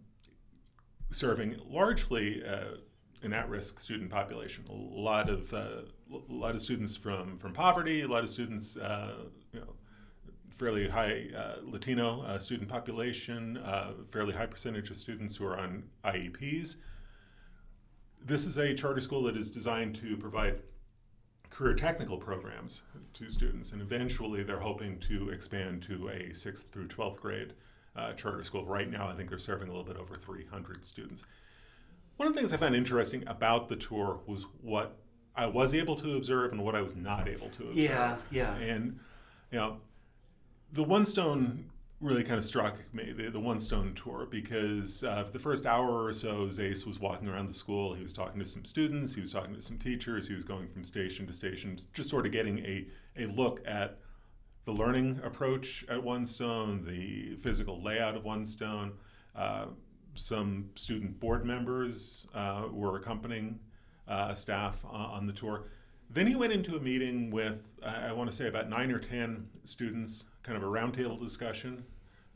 serving 1.12 1.60
largely 1.66 2.44
uh, 2.46 2.78
an 3.24 3.34
at-risk 3.34 3.80
student 3.80 4.10
population. 4.10 4.66
A 4.70 4.74
lot 4.74 5.30
of 5.30 5.54
uh, 5.54 5.84
a 6.12 6.34
lot 6.34 6.54
of 6.56 6.62
students 6.62 6.96
from 6.96 7.38
from 7.38 7.54
poverty, 7.54 8.02
a 8.02 8.08
lot 8.08 8.24
of 8.24 8.30
students, 8.30 8.78
uh, 8.78 9.16
you 9.54 9.60
know, 9.60 9.74
fairly 10.58 10.88
high 10.88 11.26
uh, 11.36 11.56
Latino 11.64 12.22
uh, 12.22 12.40
student 12.40 12.70
population, 12.70 13.58
uh, 13.58 13.94
fairly 14.12 14.34
high 14.34 14.46
percentage 14.46 14.90
of 14.90 14.98
students 14.98 15.36
who 15.36 15.46
are 15.46 15.58
on 15.58 15.84
IEPs. 16.04 16.78
This 18.24 18.46
is 18.46 18.58
a 18.58 18.74
charter 18.74 19.02
school 19.02 19.24
that 19.24 19.38
is 19.38 19.52
designed 19.52 19.96
to 19.98 20.18
provide 20.18 20.62
career 21.50 21.74
technical 21.74 22.18
programs 22.18 22.84
to 23.14 23.30
students, 23.30 23.72
and 23.72 23.82
eventually 23.82 24.44
they're 24.44 24.60
hoping 24.60 25.00
to 25.00 25.30
expand 25.30 25.84
to 25.84 26.10
a 26.10 26.34
sixth 26.34 26.72
through 26.72 26.88
12th 26.88 27.22
grade 27.22 27.54
uh, 27.96 28.14
charter 28.14 28.44
school. 28.44 28.66
Right 28.66 28.90
now, 28.90 29.08
I 29.08 29.16
think 29.16 29.30
they're 29.30 29.40
serving 29.40 29.68
a 29.68 29.72
little 29.72 29.86
bit 29.86 29.98
over 29.98 30.16
300 30.16 30.86
students. 30.86 31.24
One 32.18 32.28
of 32.28 32.34
the 32.34 32.40
things 32.40 32.54
I 32.54 32.58
found 32.58 32.76
interesting 32.76 33.24
about 33.28 33.70
the 33.70 33.76
tour 33.76 34.22
was 34.26 34.46
what 34.62 34.98
I 35.36 35.46
was 35.48 35.74
able 35.74 35.96
to 35.98 36.16
observe 36.16 36.52
and 36.52 36.64
what 36.64 36.76
I 36.76 36.82
was 36.82 36.96
not 36.96 37.28
able 37.28 37.50
to 37.50 37.64
observe. 37.64 37.78
Yeah, 37.78 38.16
yeah. 38.32 38.56
And, 38.56 39.00
you 39.52 39.60
know, 39.60 39.78
the 40.76 40.84
One 40.84 41.06
Stone 41.06 41.72
really 42.02 42.24
kind 42.24 42.38
of 42.38 42.44
struck 42.44 42.76
me 42.94 43.14
the, 43.14 43.30
the 43.30 43.40
One 43.40 43.60
Stone 43.62 43.96
tour 43.96 44.28
because 44.30 45.04
uh, 45.06 45.24
for 45.24 45.32
the 45.32 45.40
first 45.40 45.66
hour 45.66 46.04
or 46.04 46.12
so, 46.14 46.48
Zais 46.48 46.86
was 46.86 47.00
walking 47.00 47.30
around 47.30 47.48
the 47.48 47.54
school. 47.54 47.94
He 47.94 48.04
was 48.04 48.12
talking 48.12 48.40
to 48.40 48.46
some 48.46 48.66
students, 48.66 49.16
he 49.16 49.22
was 49.22 49.32
talking 49.32 49.56
to 49.56 49.62
some 49.62 49.78
teachers, 49.78 50.28
he 50.28 50.36
was 50.36 50.44
going 50.44 50.68
from 50.68 50.84
station 50.84 51.26
to 51.28 51.34
station, 51.34 51.78
just 51.94 52.10
sort 52.10 52.26
of 52.26 52.34
getting 52.34 52.60
a, 52.60 52.86
a 53.18 53.26
look 53.28 53.62
at 53.66 54.00
the 54.66 54.74
learning 54.74 55.22
approach 55.24 55.86
at 55.88 56.04
One 56.04 56.26
Stone, 56.26 56.86
the 56.86 57.36
physical 57.38 57.82
layout 57.82 58.18
of 58.18 58.26
One 58.26 58.46
Stone. 58.46 58.94
Uh, 59.34 59.68
some 60.16 60.72
student 60.76 61.20
board 61.20 61.46
members 61.46 62.28
uh, 62.34 62.68
were 62.70 62.98
accompanying 62.98 63.60
uh, 64.08 64.34
staff 64.34 64.84
on 64.86 65.26
the 65.26 65.34
tour. 65.34 65.68
Then 66.10 66.28
he 66.28 66.36
went 66.36 66.54
into 66.54 66.76
a 66.76 66.80
meeting 66.80 67.32
with, 67.32 67.64
I 67.84 68.12
want 68.14 68.30
to 68.30 68.36
say, 68.36 68.48
about 68.48 68.70
nine 68.70 68.92
or 68.92 69.00
ten 69.00 69.48
students, 69.64 70.26
kind 70.44 70.58
of 70.58 70.64
a 70.64 70.68
roundtable 70.68 71.20
discussion. 71.20 71.86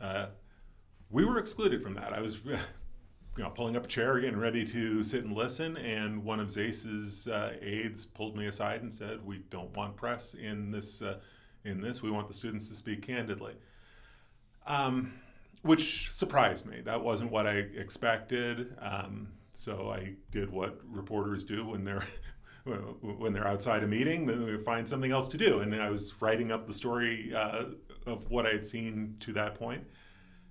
Uh, 0.01 0.27
we 1.10 1.25
were 1.25 1.38
excluded 1.38 1.82
from 1.82 1.93
that. 1.95 2.13
I 2.13 2.21
was, 2.21 2.39
you 2.45 2.58
know, 3.38 3.49
pulling 3.49 3.75
up 3.75 3.86
a 3.86 3.88
chair, 3.88 4.19
getting 4.19 4.39
ready 4.39 4.65
to 4.65 5.03
sit 5.03 5.23
and 5.23 5.34
listen, 5.34 5.77
and 5.77 6.23
one 6.23 6.39
of 6.39 6.51
Zais's 6.51 7.27
uh, 7.27 7.53
aides 7.62 8.05
pulled 8.05 8.36
me 8.36 8.47
aside 8.47 8.82
and 8.82 8.93
said, 8.93 9.25
"We 9.25 9.39
don't 9.49 9.75
want 9.75 9.95
press 9.95 10.34
in 10.34 10.71
this. 10.71 11.01
Uh, 11.01 11.19
in 11.63 11.82
this, 11.82 12.01
we 12.01 12.10
want 12.12 12.27
the 12.27 12.34
students 12.34 12.67
to 12.69 12.75
speak 12.75 13.01
candidly." 13.01 13.53
Um, 14.67 15.13
which 15.62 16.12
surprised 16.12 16.65
me. 16.65 16.82
That 16.82 17.03
wasn't 17.03 17.32
what 17.32 17.47
I 17.47 17.55
expected. 17.55 18.75
Um, 18.79 19.29
so 19.53 19.91
I 19.91 20.13
did 20.32 20.49
what 20.51 20.79
reporters 20.88 21.43
do 21.43 21.65
when 21.65 21.84
they're 21.84 22.05
when 22.69 23.34
they're 23.34 23.47
outside 23.47 23.84
a 23.84 23.88
meeting, 23.88 24.25
then 24.25 24.45
they 24.45 24.63
find 24.63 24.88
something 24.88 25.12
else 25.12 25.27
to 25.29 25.38
do. 25.38 25.60
And 25.60 25.75
I 25.75 25.89
was 25.89 26.21
writing 26.21 26.51
up 26.51 26.67
the 26.67 26.73
story 26.73 27.34
uh, 27.34 27.65
of 28.05 28.29
what 28.29 28.45
I 28.45 28.49
had 28.49 28.65
seen 28.65 29.17
to 29.21 29.34
that 29.34 29.55
point. 29.55 29.84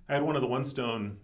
I 0.07 0.13
had 0.13 0.23
one 0.23 0.35
of 0.35 0.41
the 0.41 0.47
One 0.47 0.65
Stone 0.65 1.17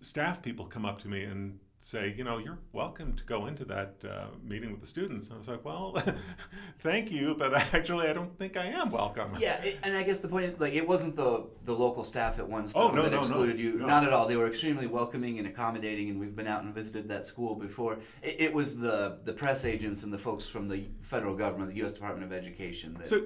staff 0.00 0.42
people 0.42 0.66
come 0.66 0.84
up 0.84 1.00
to 1.02 1.08
me 1.08 1.24
and 1.24 1.58
say, 1.84 2.14
you 2.16 2.22
know, 2.22 2.38
you're 2.38 2.58
welcome 2.72 3.14
to 3.14 3.24
go 3.24 3.46
into 3.46 3.64
that 3.64 3.96
uh, 4.08 4.26
meeting 4.46 4.70
with 4.70 4.80
the 4.80 4.86
students. 4.86 5.28
And 5.28 5.36
I 5.36 5.38
was 5.38 5.48
like, 5.48 5.64
well, 5.64 6.00
thank 6.78 7.10
you, 7.10 7.34
but 7.36 7.52
actually, 7.74 8.08
I 8.08 8.12
don't 8.12 8.36
think 8.38 8.56
I 8.56 8.66
am 8.66 8.90
welcome. 8.90 9.32
Yeah, 9.38 9.60
it, 9.62 9.78
and 9.82 9.96
I 9.96 10.04
guess 10.04 10.20
the 10.20 10.28
point 10.28 10.44
is, 10.44 10.60
like, 10.60 10.74
it 10.74 10.86
wasn't 10.86 11.16
the 11.16 11.46
the 11.64 11.74
local 11.74 12.04
staff 12.04 12.38
at 12.38 12.48
One 12.48 12.66
Stone 12.66 12.92
oh, 12.92 12.94
no, 12.94 13.02
that 13.02 13.12
no, 13.12 13.18
excluded 13.18 13.56
no, 13.56 13.62
you. 13.62 13.72
no. 13.74 13.86
Not 13.86 14.04
at 14.04 14.12
all. 14.12 14.26
They 14.26 14.36
were 14.36 14.46
extremely 14.46 14.86
welcoming 14.86 15.38
and 15.38 15.46
accommodating, 15.46 16.08
and 16.08 16.20
we've 16.20 16.36
been 16.36 16.46
out 16.46 16.62
and 16.62 16.74
visited 16.74 17.08
that 17.08 17.24
school 17.24 17.56
before. 17.56 17.98
It, 18.22 18.36
it 18.40 18.54
was 18.54 18.78
the 18.78 19.18
the 19.24 19.32
press 19.32 19.64
agents 19.64 20.04
and 20.04 20.12
the 20.12 20.18
folks 20.18 20.46
from 20.48 20.68
the 20.68 20.84
federal 21.02 21.34
government, 21.34 21.70
the 21.70 21.76
U.S. 21.78 21.94
Department 21.94 22.24
of 22.24 22.32
Education. 22.32 22.94
That, 22.94 23.08
So, 23.08 23.22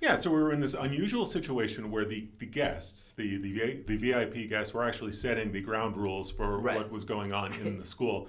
yeah, 0.00 0.16
so 0.16 0.30
we 0.30 0.36
were 0.42 0.52
in 0.52 0.60
this 0.60 0.74
unusual 0.74 1.26
situation 1.26 1.90
where 1.90 2.04
the, 2.04 2.28
the 2.38 2.46
guests, 2.46 3.12
the, 3.12 3.38
the, 3.38 3.82
the 3.86 3.96
VIP 3.96 4.48
guests, 4.48 4.74
were 4.74 4.84
actually 4.84 5.12
setting 5.12 5.52
the 5.52 5.60
ground 5.60 5.96
rules 5.96 6.30
for 6.30 6.58
Right. 6.58 6.76
what 6.76 6.90
was 6.90 7.04
going 7.04 7.32
on 7.32 7.52
in 7.54 7.78
the 7.78 7.84
school. 7.94 8.28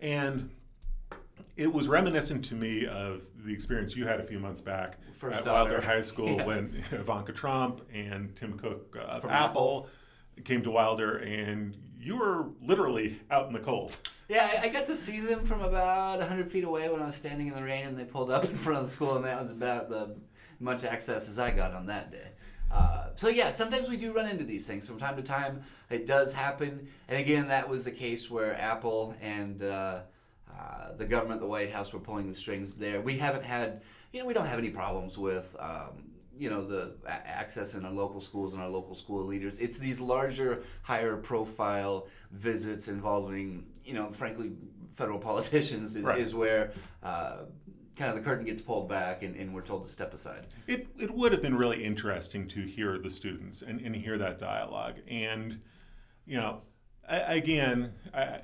And 0.00 0.50
it 1.56 1.72
was 1.72 1.88
reminiscent 1.88 2.44
to 2.46 2.54
me 2.54 2.86
of 2.86 3.22
the 3.44 3.52
experience 3.52 3.96
you 3.96 4.06
had 4.06 4.20
a 4.20 4.24
few 4.24 4.38
months 4.38 4.60
back 4.60 4.98
First 5.12 5.38
at 5.38 5.44
daughter. 5.44 5.70
Wilder 5.72 5.86
High 5.86 6.02
School 6.02 6.36
Yeah. 6.36 6.44
when 6.46 6.84
Ivanka 6.92 7.32
Trump 7.32 7.82
and 7.92 8.34
Tim 8.36 8.58
Cook 8.58 8.96
uh, 8.96 9.02
of 9.02 9.22
From 9.22 9.30
Apple, 9.30 9.88
came 10.44 10.62
to 10.62 10.70
Wilder, 10.70 11.16
and 11.18 11.76
you 11.98 12.16
were 12.16 12.50
literally 12.62 13.20
out 13.28 13.48
in 13.48 13.52
the 13.52 13.58
cold. 13.58 13.96
Yeah, 14.28 14.48
I, 14.62 14.66
I 14.66 14.68
got 14.68 14.84
to 14.84 14.94
see 14.94 15.18
them 15.20 15.44
from 15.44 15.62
about 15.62 16.18
100 16.20 16.48
feet 16.50 16.62
away 16.62 16.88
when 16.90 17.02
I 17.02 17.06
was 17.06 17.16
standing 17.16 17.48
in 17.48 17.54
the 17.54 17.62
rain 17.62 17.86
and 17.88 17.98
they 17.98 18.04
pulled 18.04 18.30
up 18.30 18.44
in 18.44 18.54
front 18.56 18.78
of 18.78 18.84
the 18.84 18.90
school, 18.90 19.16
and 19.16 19.24
that 19.24 19.38
was 19.40 19.50
about 19.50 19.88
the 19.88 20.14
much 20.60 20.84
access 20.84 21.28
as 21.28 21.38
I 21.38 21.50
got 21.50 21.72
on 21.72 21.86
that 21.86 22.10
day. 22.10 22.28
Uh, 22.70 23.06
so, 23.14 23.28
yeah, 23.28 23.50
sometimes 23.50 23.88
we 23.88 23.96
do 23.96 24.12
run 24.12 24.28
into 24.28 24.44
these 24.44 24.66
things. 24.66 24.86
From 24.86 24.98
time 24.98 25.16
to 25.16 25.22
time, 25.22 25.62
it 25.90 26.06
does 26.06 26.32
happen. 26.32 26.88
And 27.08 27.18
again, 27.18 27.48
that 27.48 27.68
was 27.68 27.84
the 27.84 27.90
case 27.90 28.30
where 28.30 28.58
Apple 28.60 29.14
and 29.22 29.62
uh, 29.62 30.00
uh, 30.50 30.92
the 30.96 31.06
government, 31.06 31.40
the 31.40 31.46
White 31.46 31.72
House, 31.72 31.92
were 31.92 32.00
pulling 32.00 32.28
the 32.28 32.34
strings 32.34 32.76
there. 32.76 33.00
We 33.00 33.16
haven't 33.16 33.44
had, 33.44 33.80
you 34.12 34.20
know, 34.20 34.26
we 34.26 34.34
don't 34.34 34.46
have 34.46 34.58
any 34.58 34.70
problems 34.70 35.16
with. 35.16 35.54
Um, 35.58 36.04
you 36.40 36.50
know 36.50 36.64
the 36.64 36.92
a- 37.04 37.10
access 37.10 37.74
in 37.74 37.84
our 37.84 37.90
local 37.90 38.20
schools 38.20 38.52
and 38.54 38.62
our 38.62 38.68
local 38.68 38.94
school 38.94 39.24
leaders. 39.24 39.58
It's 39.58 39.76
these 39.80 40.00
larger, 40.00 40.62
higher 40.82 41.16
profile 41.16 42.06
visits 42.30 42.86
involving, 42.86 43.66
you 43.84 43.92
know, 43.94 44.12
frankly, 44.12 44.52
federal 44.92 45.18
politicians 45.30 45.96
is, 45.96 46.04
Right. 46.04 46.20
is 46.20 46.36
where 46.36 46.70
uh, 47.02 47.38
kind 47.98 48.10
of 48.10 48.16
the 48.16 48.22
curtain 48.22 48.46
gets 48.46 48.60
pulled 48.60 48.88
back 48.88 49.22
and, 49.22 49.34
and 49.36 49.52
we're 49.52 49.60
told 49.62 49.82
to 49.82 49.88
step 49.88 50.14
aside. 50.14 50.46
It, 50.66 50.86
it 50.98 51.10
would 51.10 51.32
have 51.32 51.42
been 51.42 51.56
really 51.56 51.84
interesting 51.84 52.46
to 52.48 52.62
hear 52.62 52.96
the 52.96 53.10
students 53.10 53.60
and, 53.60 53.80
and 53.80 53.94
hear 53.94 54.16
that 54.18 54.38
dialogue. 54.38 54.96
And, 55.08 55.60
you 56.24 56.36
know, 56.36 56.62
I, 57.08 57.16
again, 57.34 57.92
I, 58.14 58.42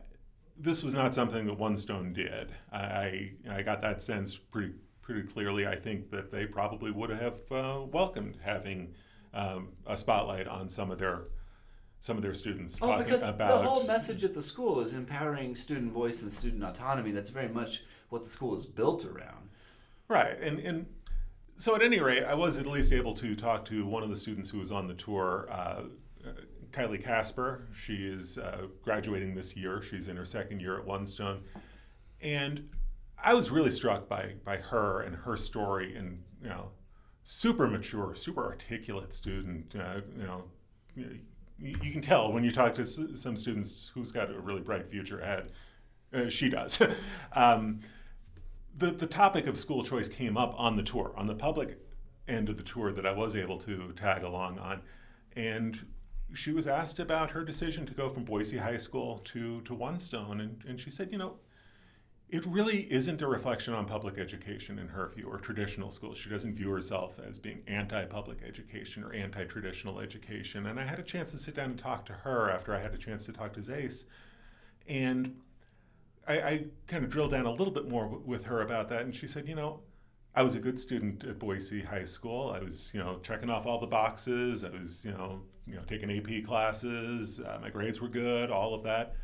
this 0.58 0.82
was 0.82 0.92
not 0.92 1.14
something 1.14 1.46
that 1.46 1.58
One 1.58 1.76
Stone 1.76 2.14
did. 2.14 2.52
I, 2.72 3.32
I 3.48 3.62
got 3.62 3.80
that 3.82 4.02
sense 4.02 4.34
pretty 4.36 4.74
pretty 5.02 5.22
clearly. 5.22 5.66
I 5.66 5.76
think 5.76 6.10
that 6.10 6.30
they 6.32 6.46
probably 6.46 6.90
would 6.90 7.10
have 7.10 7.34
uh, 7.52 7.82
welcomed 7.92 8.38
having 8.42 8.94
um, 9.34 9.68
a 9.86 9.96
spotlight 9.96 10.48
on 10.48 10.70
some 10.70 10.90
of 10.90 10.98
their 10.98 11.24
some 12.00 12.16
of 12.16 12.22
their 12.22 12.34
students 12.34 12.78
Oh, 12.82 12.88
talking 12.88 13.04
because 13.04 13.26
about 13.26 13.62
the 13.62 13.68
whole 13.68 13.86
message 13.86 14.24
at 14.24 14.34
the 14.34 14.42
school 14.42 14.80
is 14.80 14.94
empowering 14.94 15.56
student 15.56 15.92
voice 15.92 16.22
and 16.22 16.30
student 16.30 16.62
autonomy. 16.62 17.12
That's 17.12 17.30
very 17.30 17.48
much 17.48 17.84
what 18.08 18.24
the 18.24 18.30
school 18.30 18.54
is 18.56 18.66
built 18.66 19.04
around. 19.04 19.43
Right, 20.08 20.38
and 20.40 20.58
and 20.60 20.86
so 21.56 21.74
at 21.74 21.82
any 21.82 22.00
rate, 22.00 22.24
I 22.24 22.34
was 22.34 22.58
at 22.58 22.66
least 22.66 22.92
able 22.92 23.14
to 23.14 23.34
talk 23.34 23.64
to 23.66 23.86
one 23.86 24.02
of 24.02 24.10
the 24.10 24.16
students 24.16 24.50
who 24.50 24.58
was 24.58 24.72
on 24.72 24.88
the 24.88 24.94
tour, 24.94 25.48
uh, 25.50 25.82
Kylie 26.72 27.02
Casper. 27.02 27.68
She 27.72 28.06
is 28.06 28.38
uh, 28.38 28.66
graduating 28.82 29.34
this 29.34 29.56
year. 29.56 29.80
She's 29.80 30.08
in 30.08 30.16
her 30.16 30.26
second 30.26 30.60
year 30.60 30.78
at 30.78 30.84
One 30.84 31.06
Stone, 31.06 31.42
and 32.20 32.68
I 33.22 33.34
was 33.34 33.50
really 33.50 33.70
struck 33.70 34.08
by 34.08 34.34
by 34.44 34.56
her 34.56 35.00
and 35.00 35.16
her 35.16 35.36
story, 35.36 35.96
and 35.96 36.22
you 36.42 36.48
know, 36.48 36.70
super 37.22 37.66
mature, 37.66 38.14
super 38.14 38.44
articulate 38.44 39.14
student. 39.14 39.74
Uh, 39.74 40.00
you 40.16 40.24
know. 40.24 40.44
You, 41.56 41.92
can 41.92 42.02
tell 42.02 42.32
when 42.32 42.42
you 42.42 42.50
talk 42.50 42.74
to 42.74 42.84
some 42.84 43.36
students 43.36 43.90
who's 43.94 44.10
got 44.10 44.28
a 44.28 44.38
really 44.38 44.60
bright 44.60 44.86
future 44.86 45.20
ahead. 45.20 45.52
Uh, 46.12 46.28
she 46.28 46.48
does. 46.48 46.82
um, 47.32 47.80
the, 48.76 48.90
the 48.90 49.06
topic 49.06 49.46
of 49.46 49.58
school 49.58 49.84
choice 49.84 50.08
came 50.08 50.36
up 50.36 50.54
on 50.58 50.76
the 50.76 50.82
tour, 50.82 51.12
on 51.16 51.26
the 51.26 51.34
public 51.34 51.78
end 52.26 52.48
of 52.48 52.56
the 52.56 52.62
tour 52.62 52.92
that 52.92 53.06
I 53.06 53.12
was 53.12 53.36
able 53.36 53.58
to 53.60 53.92
tag 53.92 54.22
along 54.22 54.58
on. 54.58 54.82
And 55.36 55.86
she 56.32 56.52
was 56.52 56.66
asked 56.66 56.98
about 56.98 57.30
her 57.30 57.44
decision 57.44 57.86
to 57.86 57.94
go 57.94 58.08
from 58.08 58.24
Boise 58.24 58.58
High 58.58 58.78
School 58.78 59.18
to, 59.18 59.60
to 59.62 59.74
One 59.74 59.98
Stone. 59.98 60.40
And, 60.40 60.62
and 60.66 60.80
she 60.80 60.90
said, 60.90 61.10
you 61.12 61.18
know, 61.18 61.34
it 62.28 62.44
really 62.46 62.90
isn't 62.90 63.22
a 63.22 63.28
reflection 63.28 63.74
on 63.74 63.86
public 63.86 64.18
education 64.18 64.78
in 64.78 64.88
her 64.88 65.08
view 65.14 65.28
or 65.28 65.38
traditional 65.38 65.90
schools. 65.90 66.18
She 66.18 66.30
doesn't 66.30 66.56
view 66.56 66.70
herself 66.70 67.20
as 67.20 67.38
being 67.38 67.62
anti 67.68 68.04
public 68.06 68.38
education 68.44 69.04
or 69.04 69.12
anti 69.12 69.44
traditional 69.44 70.00
education. 70.00 70.66
And 70.66 70.80
I 70.80 70.84
had 70.84 70.98
a 70.98 71.02
chance 71.02 71.30
to 71.32 71.38
sit 71.38 71.54
down 71.54 71.70
and 71.70 71.78
talk 71.78 72.06
to 72.06 72.12
her 72.12 72.50
after 72.50 72.74
I 72.74 72.80
had 72.80 72.94
a 72.94 72.98
chance 72.98 73.24
to 73.26 73.32
talk 73.32 73.52
to 73.52 73.60
Zais. 73.60 74.06
And 74.88 75.36
I, 76.26 76.34
I 76.40 76.64
kind 76.86 77.04
of 77.04 77.10
drilled 77.10 77.32
down 77.32 77.46
a 77.46 77.50
little 77.50 77.72
bit 77.72 77.88
more 77.88 78.04
w- 78.04 78.22
with 78.24 78.44
her 78.46 78.60
about 78.62 78.88
that, 78.88 79.02
and 79.02 79.14
she 79.14 79.28
said, 79.28 79.48
you 79.48 79.54
know, 79.54 79.80
I 80.34 80.42
was 80.42 80.54
a 80.54 80.60
good 80.60 80.80
student 80.80 81.24
at 81.24 81.38
Boise 81.38 81.82
High 81.82 82.04
School. 82.04 82.50
I 82.50 82.58
was, 82.64 82.90
you 82.92 83.00
know, 83.00 83.20
checking 83.22 83.50
off 83.50 83.66
all 83.66 83.78
the 83.78 83.86
boxes. 83.86 84.64
I 84.64 84.70
was, 84.70 85.04
you 85.04 85.12
know, 85.12 85.42
you 85.66 85.76
know, 85.76 85.82
taking 85.86 86.10
AP 86.10 86.44
classes. 86.44 87.40
Uh, 87.40 87.58
my 87.62 87.70
grades 87.70 88.00
were 88.00 88.08
good, 88.08 88.50
all 88.50 88.74
of 88.74 88.82
that. 88.82 89.14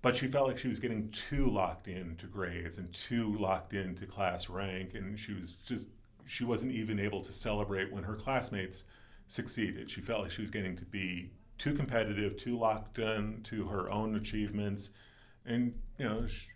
But 0.00 0.16
she 0.16 0.28
felt 0.28 0.48
like 0.48 0.58
she 0.58 0.68
was 0.68 0.78
getting 0.78 1.10
too 1.10 1.46
locked 1.46 1.88
into 1.88 2.26
grades 2.26 2.78
and 2.78 2.92
too 2.92 3.34
locked 3.36 3.74
into 3.74 4.06
class 4.06 4.48
rank, 4.48 4.94
and 4.94 5.18
she 5.18 5.32
was 5.34 5.54
just 5.54 5.88
she 6.24 6.44
wasn't 6.44 6.72
even 6.72 7.00
able 7.00 7.22
to 7.22 7.32
celebrate 7.32 7.92
when 7.92 8.04
her 8.04 8.14
classmates 8.14 8.84
succeeded. 9.26 9.90
She 9.90 10.00
felt 10.00 10.22
like 10.22 10.30
she 10.30 10.42
was 10.42 10.50
getting 10.50 10.76
to 10.76 10.84
be 10.84 11.30
too 11.56 11.74
competitive, 11.74 12.36
too 12.36 12.56
locked 12.56 12.98
in 12.98 13.42
to 13.44 13.66
her 13.66 13.90
own 13.90 14.14
achievements, 14.14 14.90
and 15.48 15.74
you 15.98 16.04
know, 16.04 16.26
she, 16.26 16.46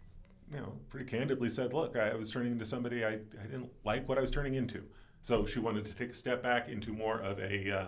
you 0.52 0.58
know, 0.58 0.74
pretty 0.90 1.06
candidly 1.06 1.48
said, 1.48 1.72
"Look, 1.72 1.96
I 1.96 2.14
was 2.14 2.30
turning 2.30 2.52
into 2.52 2.64
somebody 2.64 3.04
I, 3.04 3.14
I 3.14 3.46
didn't 3.46 3.70
like 3.84 4.08
what 4.08 4.18
I 4.18 4.20
was 4.20 4.30
turning 4.30 4.54
into." 4.54 4.84
So 5.22 5.46
she 5.46 5.58
wanted 5.60 5.86
to 5.86 5.92
take 5.92 6.10
a 6.10 6.14
step 6.14 6.42
back 6.42 6.68
into 6.68 6.92
more 6.92 7.20
of 7.20 7.38
a, 7.38 7.70
uh, 7.70 7.86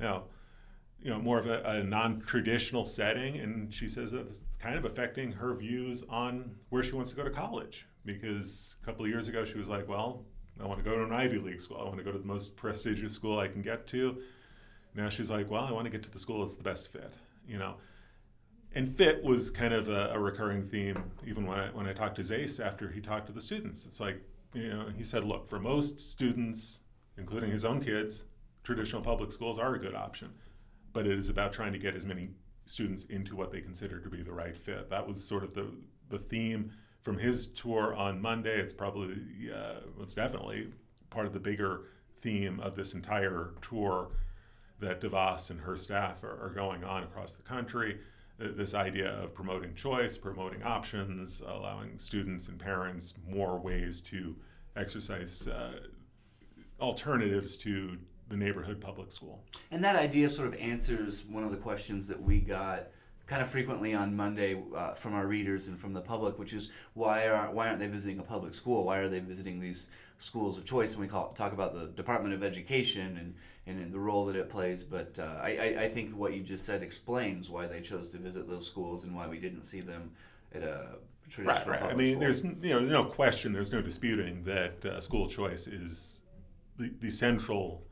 you 0.00 0.06
know, 0.06 0.24
you 1.02 1.10
know, 1.10 1.18
more 1.18 1.38
of 1.38 1.46
a, 1.46 1.62
a 1.62 1.84
non-traditional 1.84 2.84
setting, 2.86 3.36
and 3.38 3.72
she 3.72 3.88
says 3.88 4.10
that 4.12 4.26
it's 4.26 4.44
kind 4.58 4.76
of 4.76 4.84
affecting 4.84 5.32
her 5.32 5.54
views 5.54 6.02
on 6.08 6.56
where 6.70 6.82
she 6.82 6.92
wants 6.92 7.10
to 7.10 7.16
go 7.16 7.22
to 7.22 7.30
college. 7.30 7.86
Because 8.04 8.76
a 8.82 8.86
couple 8.86 9.04
of 9.04 9.10
years 9.10 9.28
ago, 9.28 9.44
she 9.44 9.58
was 9.58 9.68
like, 9.68 9.88
"Well, 9.88 10.24
I 10.60 10.66
want 10.66 10.82
to 10.82 10.84
go 10.84 10.96
to 10.96 11.04
an 11.04 11.12
Ivy 11.12 11.38
League 11.38 11.60
school. 11.60 11.78
I 11.78 11.84
want 11.84 11.98
to 11.98 12.04
go 12.04 12.12
to 12.12 12.18
the 12.18 12.26
most 12.26 12.56
prestigious 12.56 13.12
school 13.12 13.38
I 13.38 13.48
can 13.48 13.62
get 13.62 13.86
to." 13.88 14.22
Now 14.94 15.08
she's 15.08 15.30
like, 15.30 15.50
"Well, 15.50 15.64
I 15.64 15.72
want 15.72 15.84
to 15.84 15.90
get 15.90 16.02
to 16.04 16.10
the 16.10 16.18
school 16.18 16.40
that's 16.40 16.54
the 16.54 16.64
best 16.64 16.92
fit." 16.92 17.14
You 17.46 17.58
know, 17.58 17.74
and 18.76 18.96
fit 18.96 19.24
was 19.24 19.50
kind 19.50 19.74
of 19.74 19.88
a, 19.88 20.12
a 20.14 20.18
recurring 20.20 20.62
theme 20.72 20.98
even 21.26 21.46
when 21.46 21.58
I, 21.58 21.66
when 21.76 21.86
I 21.88 21.94
talked 21.94 22.16
to 22.16 22.22
Zais 22.22 22.64
after 22.64 22.90
he 22.90 23.00
talked 23.00 23.26
to 23.26 23.32
the 23.32 23.40
students. 23.40 23.86
It's 23.86 24.00
like, 24.00 24.18
you 24.54 24.68
know, 24.68 24.86
he 24.96 25.02
said, 25.02 25.24
look, 25.24 25.48
for 25.48 25.58
most 25.58 25.98
students, 25.98 26.80
including 27.16 27.50
his 27.50 27.64
own 27.64 27.80
kids, 27.82 28.24
traditional 28.62 29.02
public 29.02 29.32
schools 29.32 29.58
are 29.58 29.74
a 29.74 29.78
good 29.80 29.94
option. 29.94 30.30
but 30.96 31.06
it 31.06 31.18
is 31.18 31.28
about 31.28 31.52
trying 31.52 31.74
to 31.74 31.78
get 31.78 31.94
as 31.94 32.06
many 32.06 32.30
students 32.64 33.04
into 33.04 33.36
what 33.36 33.52
they 33.52 33.60
consider 33.60 34.00
to 34.00 34.08
be 34.08 34.22
the 34.22 34.32
right 34.32 34.56
fit. 34.56 34.88
That 34.88 35.06
was 35.06 35.22
sort 35.22 35.44
of 35.44 35.52
the 35.54 35.66
the 36.08 36.18
theme 36.18 36.72
from 37.02 37.18
his 37.18 37.48
tour 37.48 37.94
on 37.94 38.22
Monday. 38.22 38.58
It's 38.58 38.72
probably 38.72 39.16
uh, 39.54 39.80
it's 40.00 40.14
definitely 40.14 40.72
part 41.10 41.26
of 41.26 41.34
the 41.34 41.38
bigger 41.38 41.82
theme 42.20 42.60
of 42.60 42.76
this 42.76 42.94
entire 42.94 43.50
tour 43.60 44.08
that 44.80 45.02
DeVos 45.02 45.50
and 45.50 45.60
her 45.60 45.76
staff 45.76 46.24
are, 46.24 46.46
are 46.46 46.50
going 46.54 46.82
on 46.82 47.02
across 47.02 47.32
the 47.34 47.42
country. 47.42 47.98
This 48.38 48.74
idea 48.74 49.12
of 49.22 49.32
promoting 49.34 49.74
choice, 49.74 50.18
promoting 50.18 50.62
options, 50.62 51.42
allowing 51.46 51.98
students 51.98 52.48
and 52.48 52.58
parents 52.58 53.14
more 53.26 53.58
ways 53.58 54.02
to 54.02 54.36
exercise 54.76 55.48
uh, 55.48 55.80
alternatives 56.78 57.56
to 57.58 57.96
the 58.28 58.36
neighborhood 58.36 58.80
public 58.80 59.10
school. 59.10 59.42
And 59.70 59.82
that 59.84 59.96
idea 59.96 60.28
sort 60.28 60.48
of 60.48 60.54
answers 60.54 61.24
one 61.24 61.44
of 61.44 61.50
the 61.50 61.56
questions 61.56 62.08
that 62.08 62.20
we 62.20 62.40
got 62.40 62.88
kind 63.26 63.42
of 63.42 63.48
frequently 63.48 63.94
on 63.94 64.14
Monday 64.14 64.62
uh, 64.74 64.94
from 64.94 65.14
our 65.14 65.26
readers 65.26 65.68
and 65.68 65.78
from 65.78 65.92
the 65.92 66.00
public, 66.00 66.38
which 66.38 66.52
is 66.52 66.70
why 66.94 67.26
are 67.26 67.50
why 67.50 67.68
aren't 67.68 67.78
they 67.78 67.86
visiting 67.86 68.18
a 68.18 68.22
public 68.22 68.54
school? 68.54 68.84
Why 68.84 68.98
are 68.98 69.08
they 69.08 69.20
visiting 69.20 69.60
these 69.60 69.90
schools 70.18 70.56
of 70.58 70.64
choice? 70.64 70.92
When 70.92 71.00
we 71.00 71.08
call 71.08 71.32
talk 71.32 71.52
about 71.52 71.74
the 71.74 71.86
Department 71.88 72.34
of 72.34 72.42
Education 72.42 73.16
and 73.16 73.34
and 73.66 73.92
the 73.92 73.98
role 73.98 74.26
that 74.26 74.36
it 74.36 74.48
plays. 74.48 74.84
But 74.84 75.18
uh, 75.18 75.40
I, 75.42 75.76
I 75.80 75.88
think 75.88 76.16
what 76.16 76.34
you 76.34 76.42
just 76.42 76.64
said 76.64 76.82
explains 76.82 77.50
why 77.50 77.66
they 77.66 77.80
chose 77.80 78.08
to 78.10 78.18
visit 78.18 78.48
those 78.48 78.66
schools 78.66 79.04
and 79.04 79.14
why 79.14 79.26
we 79.26 79.38
didn't 79.38 79.64
see 79.64 79.80
them 79.80 80.12
at 80.54 80.62
a 80.62 80.86
traditional. 81.28 81.72
Right, 81.72 81.82
right. 81.82 81.92
I 81.92 81.94
mean, 81.94 82.14
school. 82.14 82.20
there's 82.20 82.44
you 82.44 82.70
know 82.70 82.80
no 82.80 83.04
question, 83.04 83.52
there's 83.52 83.72
no 83.72 83.82
disputing 83.82 84.44
that 84.44 84.84
uh, 84.84 85.00
school 85.00 85.28
choice 85.28 85.66
is 85.66 86.22
the, 86.78 86.92
the 87.00 87.10
central 87.10 87.82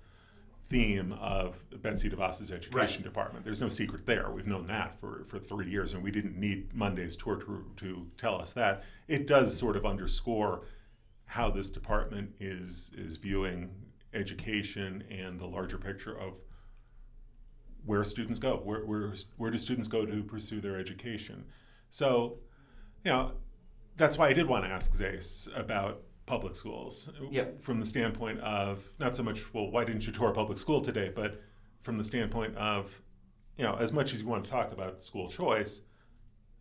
theme 0.66 1.12
of 1.20 1.62
Betsy 1.82 2.08
DeVos's 2.08 2.50
education 2.50 3.02
right. 3.02 3.02
department. 3.02 3.44
There's 3.44 3.60
no 3.60 3.68
secret 3.68 4.06
there. 4.06 4.30
We've 4.30 4.46
known 4.46 4.66
that 4.68 4.98
for, 4.98 5.24
for 5.28 5.38
three 5.38 5.68
years, 5.68 5.92
and 5.92 6.02
we 6.02 6.10
didn't 6.10 6.38
need 6.38 6.74
Monday's 6.74 7.16
tour 7.16 7.37
to, 7.37 7.64
to 7.76 8.06
tell 8.16 8.40
us 8.40 8.52
that. 8.54 8.82
It 9.06 9.26
does 9.26 9.58
sort 9.58 9.76
of 9.76 9.84
underscore 9.84 10.62
how 11.26 11.50
this 11.50 11.70
department 11.70 12.34
is 12.38 12.92
is 12.96 13.16
viewing 13.16 13.70
education 14.14 15.05
and 15.11 15.38
the 15.38 15.46
larger 15.46 15.79
picture 15.79 16.16
of 16.18 16.35
where 17.85 18.05
students 18.05 18.38
go. 18.38 18.57
Where, 18.57 18.85
where, 18.85 19.12
where 19.37 19.50
do 19.50 19.59
students 19.59 19.88
go 19.88 20.07
to 20.07 20.22
pursue 20.22 20.61
their 20.61 20.79
education? 20.79 21.44
So, 21.90 22.38
you 23.05 23.11
know, 23.11 23.33
that's 23.96 24.18
why 24.18 24.29
I 24.29 24.33
did 24.33 24.46
want 24.46 24.64
to 24.64 24.70
ask 24.70 24.94
Zais 24.94 25.48
about 25.57 26.03
public 26.27 26.57
schools 26.57 27.11
yep. 27.31 27.62
from 27.62 27.81
the 27.81 27.87
standpoint 27.87 28.40
of 28.40 28.83
not 28.98 29.14
so 29.14 29.22
much 29.22 29.53
well 29.53 29.70
why 29.70 29.85
didn't 29.85 30.07
you 30.07 30.12
tour 30.12 30.33
public 30.33 30.57
school 30.57 30.81
today 30.81 31.12
but 31.14 31.42
from 31.83 31.98
the 31.98 32.05
standpoint 32.05 32.57
of 32.57 33.03
you 33.59 33.64
know 33.64 33.74
as 33.74 33.92
much 33.92 34.14
as 34.14 34.22
you 34.22 34.27
want 34.27 34.42
to 34.42 34.50
talk 34.50 34.72
about 34.72 35.03
school 35.03 35.29
choice 35.29 35.83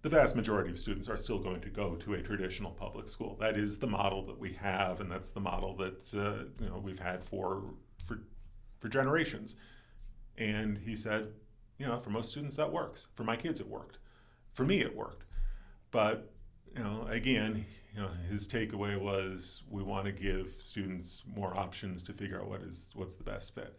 the 0.03 0.09
vast 0.09 0.35
majority 0.35 0.69
of 0.69 0.77
students 0.77 1.09
are 1.09 1.17
still 1.17 1.39
going 1.39 1.61
to 1.61 1.69
go 1.69 1.95
to 1.95 2.13
a 2.13 2.21
traditional 2.21 2.71
public 2.71 3.07
school. 3.07 3.35
That 3.39 3.57
is 3.57 3.79
the 3.79 3.87
model 3.87 4.25
that 4.27 4.37
we 4.37 4.53
have 4.53 5.01
and 5.01 5.11
that's 5.11 5.31
the 5.31 5.39
model 5.39 5.75
that 5.77 6.13
uh, 6.13 6.45
you 6.61 6.69
know 6.69 6.77
we've 6.77 6.99
had 6.99 7.23
for 7.23 7.63
for 8.05 8.19
for 8.79 8.89
generations. 8.89 9.55
And 10.37 10.77
he 10.77 10.95
said 10.95 11.29
you 11.79 11.87
know 11.87 11.99
for 11.99 12.11
most 12.11 12.31
students 12.31 12.57
that 12.57 12.71
works. 12.71 13.07
For 13.15 13.23
my 13.23 13.35
kids 13.35 13.59
it 13.59 13.67
worked. 13.67 13.97
For 14.53 14.63
me 14.65 14.81
it 14.81 14.95
worked. 14.95 15.23
But 15.89 16.31
you 16.75 16.83
know 16.83 17.07
again 17.09 17.65
you 17.95 18.01
know, 18.01 18.09
his 18.29 18.47
takeaway 18.47 18.99
was 18.99 19.61
we 19.69 19.83
want 19.83 20.05
to 20.05 20.11
give 20.11 20.55
students 20.59 21.23
more 21.27 21.57
options 21.57 22.01
to 22.03 22.13
figure 22.13 22.41
out 22.41 22.47
what 22.47 22.61
is 22.61 22.89
what's 22.95 23.15
the 23.15 23.23
best 23.23 23.53
fit. 23.53 23.77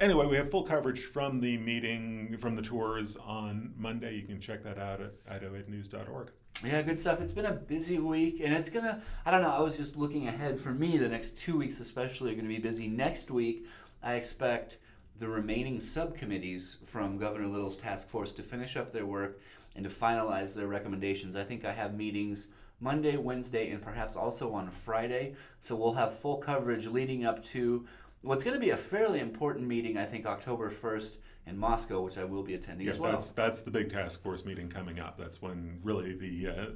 Anyway, 0.00 0.26
we 0.26 0.36
have 0.36 0.50
full 0.50 0.64
coverage 0.64 1.04
from 1.04 1.40
the 1.40 1.56
meeting, 1.58 2.36
from 2.40 2.56
the 2.56 2.62
tours 2.62 3.16
on 3.16 3.72
Monday. 3.76 4.16
You 4.16 4.22
can 4.22 4.40
check 4.40 4.64
that 4.64 4.76
out 4.76 5.00
at 5.00 5.24
idahoednews.org. 5.26 6.30
Yeah, 6.64 6.82
good 6.82 6.98
stuff. 6.98 7.20
It's 7.20 7.32
been 7.32 7.46
a 7.46 7.52
busy 7.52 7.98
week, 7.98 8.40
and 8.42 8.52
it's 8.54 8.70
gonna. 8.70 9.02
I 9.24 9.30
don't 9.30 9.42
know. 9.42 9.50
I 9.50 9.60
was 9.60 9.76
just 9.76 9.96
looking 9.96 10.26
ahead 10.26 10.60
for 10.60 10.70
me. 10.70 10.98
The 10.98 11.08
next 11.08 11.38
two 11.38 11.56
weeks, 11.56 11.78
especially, 11.78 12.32
are 12.32 12.36
to 12.36 12.42
be 12.42 12.58
busy. 12.58 12.88
Next 12.88 13.30
week, 13.30 13.66
I 14.02 14.14
expect 14.14 14.78
the 15.16 15.28
remaining 15.28 15.80
subcommittees 15.80 16.78
from 16.84 17.16
Governor 17.16 17.46
Little's 17.46 17.76
task 17.76 18.08
force 18.08 18.32
to 18.34 18.42
finish 18.42 18.76
up 18.76 18.92
their 18.92 19.06
work 19.06 19.40
and 19.76 19.84
to 19.84 19.90
finalize 19.90 20.54
their 20.54 20.66
recommendations. 20.66 21.36
I 21.36 21.44
think 21.44 21.64
I 21.64 21.72
have 21.72 21.94
meetings 21.94 22.48
Monday, 22.80 23.16
Wednesday, 23.16 23.70
and 23.70 23.80
perhaps 23.80 24.16
also 24.16 24.52
on 24.52 24.70
Friday. 24.70 25.34
So 25.60 25.76
we'll 25.76 25.94
have 25.94 26.18
full 26.18 26.38
coverage 26.38 26.86
leading 26.86 27.24
up 27.24 27.44
to 27.46 27.86
what's 28.24 28.42
going 28.42 28.54
to 28.54 28.60
be 28.60 28.70
a 28.70 28.76
fairly 28.76 29.20
important 29.20 29.66
meeting, 29.66 29.96
I 29.96 30.04
think, 30.04 30.26
October 30.26 30.70
1st 30.70 31.16
in 31.46 31.58
Moscow, 31.58 32.00
which 32.00 32.18
I 32.18 32.24
will 32.24 32.42
be 32.42 32.54
attending 32.54 32.86
yeah, 32.86 32.94
as 32.94 32.98
well. 32.98 33.12
That's, 33.12 33.32
that's 33.32 33.60
the 33.60 33.70
big 33.70 33.92
task 33.92 34.22
force 34.22 34.44
meeting 34.44 34.68
coming 34.68 34.98
up. 34.98 35.18
That's 35.18 35.42
when 35.42 35.80
really 35.82 36.14
the 36.14 36.48
uh, 36.48 36.66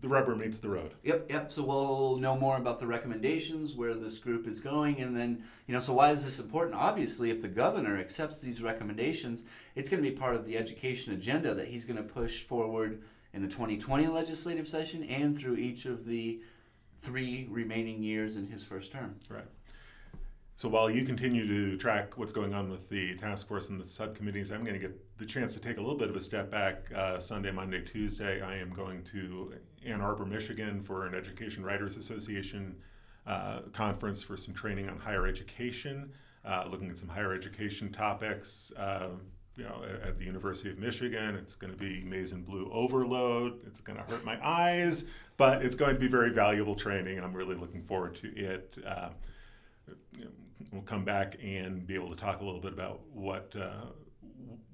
the 0.00 0.08
rubber 0.08 0.36
meets 0.36 0.58
the 0.58 0.68
road. 0.68 0.92
Yep, 1.02 1.30
yep. 1.30 1.50
So 1.50 1.62
we'll 1.62 2.16
know 2.16 2.36
more 2.36 2.56
about 2.56 2.80
the 2.80 2.86
recommendations, 2.86 3.74
where 3.74 3.94
this 3.94 4.18
group 4.18 4.46
is 4.46 4.60
going, 4.60 5.00
and 5.00 5.16
then, 5.16 5.42
you 5.66 5.72
know, 5.72 5.80
so 5.80 5.94
why 5.94 6.10
is 6.10 6.24
this 6.24 6.38
important? 6.38 6.76
Obviously, 6.76 7.30
if 7.30 7.40
the 7.40 7.48
governor 7.48 7.96
accepts 7.96 8.40
these 8.40 8.60
recommendations, 8.60 9.44
it's 9.74 9.88
going 9.88 10.02
to 10.02 10.08
be 10.08 10.14
part 10.14 10.34
of 10.34 10.44
the 10.44 10.58
education 10.58 11.14
agenda 11.14 11.54
that 11.54 11.68
he's 11.68 11.84
going 11.84 11.96
to 11.96 12.02
push 12.02 12.42
forward 12.42 13.02
in 13.32 13.42
the 13.42 13.48
2020 13.48 14.06
legislative 14.08 14.68
session 14.68 15.04
and 15.04 15.38
through 15.38 15.56
each 15.56 15.86
of 15.86 16.04
the 16.04 16.40
three 17.00 17.46
remaining 17.50 18.02
years 18.02 18.36
in 18.36 18.48
his 18.48 18.64
first 18.64 18.92
term. 18.92 19.16
Right. 19.28 19.44
So 20.58 20.68
while 20.68 20.90
you 20.90 21.04
continue 21.04 21.46
to 21.46 21.76
track 21.76 22.18
what's 22.18 22.32
going 22.32 22.52
on 22.52 22.68
with 22.68 22.88
the 22.88 23.14
task 23.14 23.46
force 23.46 23.68
and 23.68 23.80
the 23.80 23.86
subcommittees, 23.86 24.50
I'm 24.50 24.64
going 24.64 24.74
to 24.74 24.80
get 24.80 25.16
the 25.16 25.24
chance 25.24 25.54
to 25.54 25.60
take 25.60 25.76
a 25.76 25.80
little 25.80 25.96
bit 25.96 26.10
of 26.10 26.16
a 26.16 26.20
step 26.20 26.50
back. 26.50 26.90
Uh, 26.92 27.20
Sunday, 27.20 27.52
Monday, 27.52 27.80
Tuesday, 27.80 28.42
I 28.42 28.56
am 28.56 28.70
going 28.70 29.04
to 29.12 29.54
Ann 29.86 30.00
Arbor, 30.00 30.26
Michigan 30.26 30.82
for 30.82 31.06
an 31.06 31.14
Education 31.14 31.64
Writers 31.64 31.96
Association 31.96 32.74
uh, 33.24 33.60
conference 33.72 34.20
for 34.20 34.36
some 34.36 34.52
training 34.52 34.90
on 34.90 34.98
higher 34.98 35.28
education, 35.28 36.10
uh, 36.44 36.64
looking 36.68 36.90
at 36.90 36.98
some 36.98 37.08
higher 37.08 37.32
education 37.32 37.92
topics. 37.92 38.72
Uh, 38.76 39.10
you 39.56 39.62
know, 39.62 39.82
at 40.04 40.18
the 40.18 40.24
University 40.24 40.70
of 40.70 40.78
Michigan. 40.78 41.36
It's 41.36 41.56
going 41.56 41.72
to 41.72 41.78
be 41.78 42.02
maize 42.04 42.30
and 42.30 42.44
blue 42.44 42.68
overload. 42.72 43.58
It's 43.66 43.80
going 43.80 43.98
to 43.98 44.04
hurt 44.04 44.24
my 44.24 44.38
eyes, 44.40 45.06
but 45.36 45.64
it's 45.64 45.74
going 45.74 45.94
to 45.94 46.00
be 46.00 46.06
very 46.06 46.30
valuable 46.30 46.76
training, 46.76 47.16
and 47.16 47.26
I'm 47.26 47.34
really 47.34 47.56
looking 47.56 47.82
forward 47.82 48.16
to 48.22 48.36
it. 48.36 48.76
Uh, 48.86 49.08
you 50.16 50.24
know, 50.24 50.30
we'll 50.72 50.82
come 50.82 51.04
back 51.04 51.36
and 51.42 51.86
be 51.86 51.94
able 51.94 52.08
to 52.08 52.16
talk 52.16 52.40
a 52.40 52.44
little 52.44 52.60
bit 52.60 52.72
about 52.72 53.00
what 53.12 53.54
uh, 53.60 53.86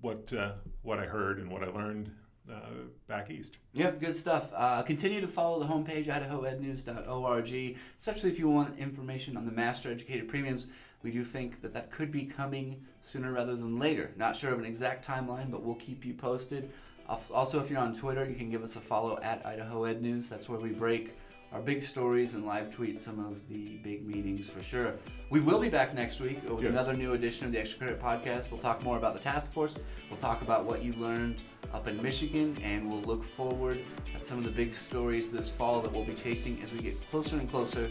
what 0.01 0.33
uh, 0.33 0.53
what 0.83 0.99
I 0.99 1.07
heard 1.07 1.39
and 1.39 1.51
what 1.51 1.63
I 1.63 1.69
learned 1.69 2.11
uh, 2.51 2.61
back 3.09 3.31
east. 3.31 3.57
Yep, 3.73 4.01
good 4.01 4.15
stuff. 4.15 4.51
Uh, 4.55 4.83
continue 4.83 5.21
to 5.21 5.29
follow 5.29 5.59
the 5.61 5.67
homepage, 5.67 6.07
idahoednews.org, 6.07 7.77
especially 7.99 8.31
if 8.31 8.39
you 8.39 8.49
want 8.49 8.79
information 8.79 9.37
on 9.37 9.47
the 9.47 9.53
Master 9.53 9.91
Educator 9.91 10.25
Premiums. 10.25 10.67
We 11.03 11.11
do 11.11 11.23
think 11.23 11.61
that 11.63 11.75
that 11.75 11.91
could 11.91 12.11
be 12.11 12.25
coming 12.25 12.83
sooner 13.03 13.33
rather 13.33 13.55
than 13.55 13.79
later. 13.79 14.13
Not 14.17 14.37
sure 14.37 14.53
of 14.53 14.59
an 14.59 14.65
exact 14.65 15.07
timeline, 15.07 15.51
but 15.51 15.63
we'll 15.63 15.75
keep 15.75 16.05
you 16.05 16.15
posted. 16.15 16.71
Also, 17.07 17.61
if 17.61 17.71
you're 17.71 17.81
on 17.81 17.95
Twitter, 17.95 18.25
you 18.25 18.35
can 18.35 18.49
give 18.49 18.63
us 18.63 18.77
a 18.77 18.81
follow 18.81 19.19
at 19.21 19.45
Idaho 19.45 19.85
Ed 19.85 20.01
News. 20.01 20.31
That's 20.31 20.49
where 20.49 20.59
we 20.59 20.71
break 20.71 21.15
our 21.55 21.61
big 21.61 21.85
stories 21.85 22.35
and 22.35 22.45
live 22.45 22.69
tweet 22.75 23.01
some 23.01 23.21
of 23.21 23.49
the 23.49 23.77
big 23.85 24.05
meetings 24.05 24.51
for 24.51 24.61
sure. 24.61 24.97
We 25.31 25.39
will 25.39 25.61
be 25.61 25.69
back 25.69 25.95
next 25.95 26.19
week 26.19 26.43
with 26.49 26.65
yes. 26.65 26.73
another 26.73 26.95
new 26.95 27.13
edition 27.13 27.47
of 27.47 27.53
the 27.53 27.61
Extra 27.61 27.79
Credit 27.79 28.01
Podcast. 28.01 28.51
We'll 28.51 28.61
talk 28.61 28.83
more 28.83 28.97
about 28.97 29.15
the 29.15 29.21
task 29.21 29.53
force. 29.53 29.79
We'll 30.11 30.19
talk 30.19 30.43
about 30.43 30.65
what 30.65 30.83
you 30.83 30.95
learned 30.95 31.43
up 31.73 31.87
in 31.87 32.03
Michigan, 32.03 32.59
and 32.65 32.91
we'll 32.91 33.03
look 33.03 33.23
forward 33.23 33.85
at 34.17 34.25
some 34.25 34.39
of 34.39 34.45
the 34.45 34.51
big 34.51 34.75
stories 34.75 35.31
this 35.31 35.49
fall 35.49 35.81
that 35.81 35.93
we'll 35.93 36.05
be 36.05 36.15
chasing 36.15 36.61
as 36.61 36.73
we 36.73 36.81
get 36.81 37.01
closer 37.11 37.37
and 37.37 37.49
closer 37.49 37.89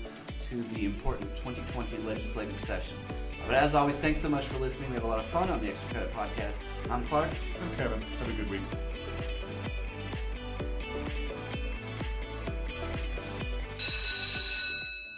to 0.49 0.63
the 0.75 0.85
important 0.85 1.33
2020 1.37 1.97
legislative 2.05 2.59
session. 2.59 2.97
But 3.47 3.55
as 3.55 3.75
always, 3.75 3.95
thanks 3.95 4.19
so 4.19 4.27
much 4.27 4.45
for 4.45 4.59
listening. 4.59 4.89
We 4.89 4.95
have 4.95 5.05
a 5.05 5.07
lot 5.07 5.19
of 5.19 5.25
fun 5.25 5.49
on 5.49 5.61
the 5.61 5.69
Extra 5.69 5.89
Credit 5.93 6.13
Podcast. 6.13 6.61
I'm 6.89 7.05
Clark. 7.05 7.29
I'm 7.61 7.77
Kevin. 7.77 8.01
Have 8.01 8.29
a 8.29 8.33
good 8.33 8.49
week. 8.49 8.61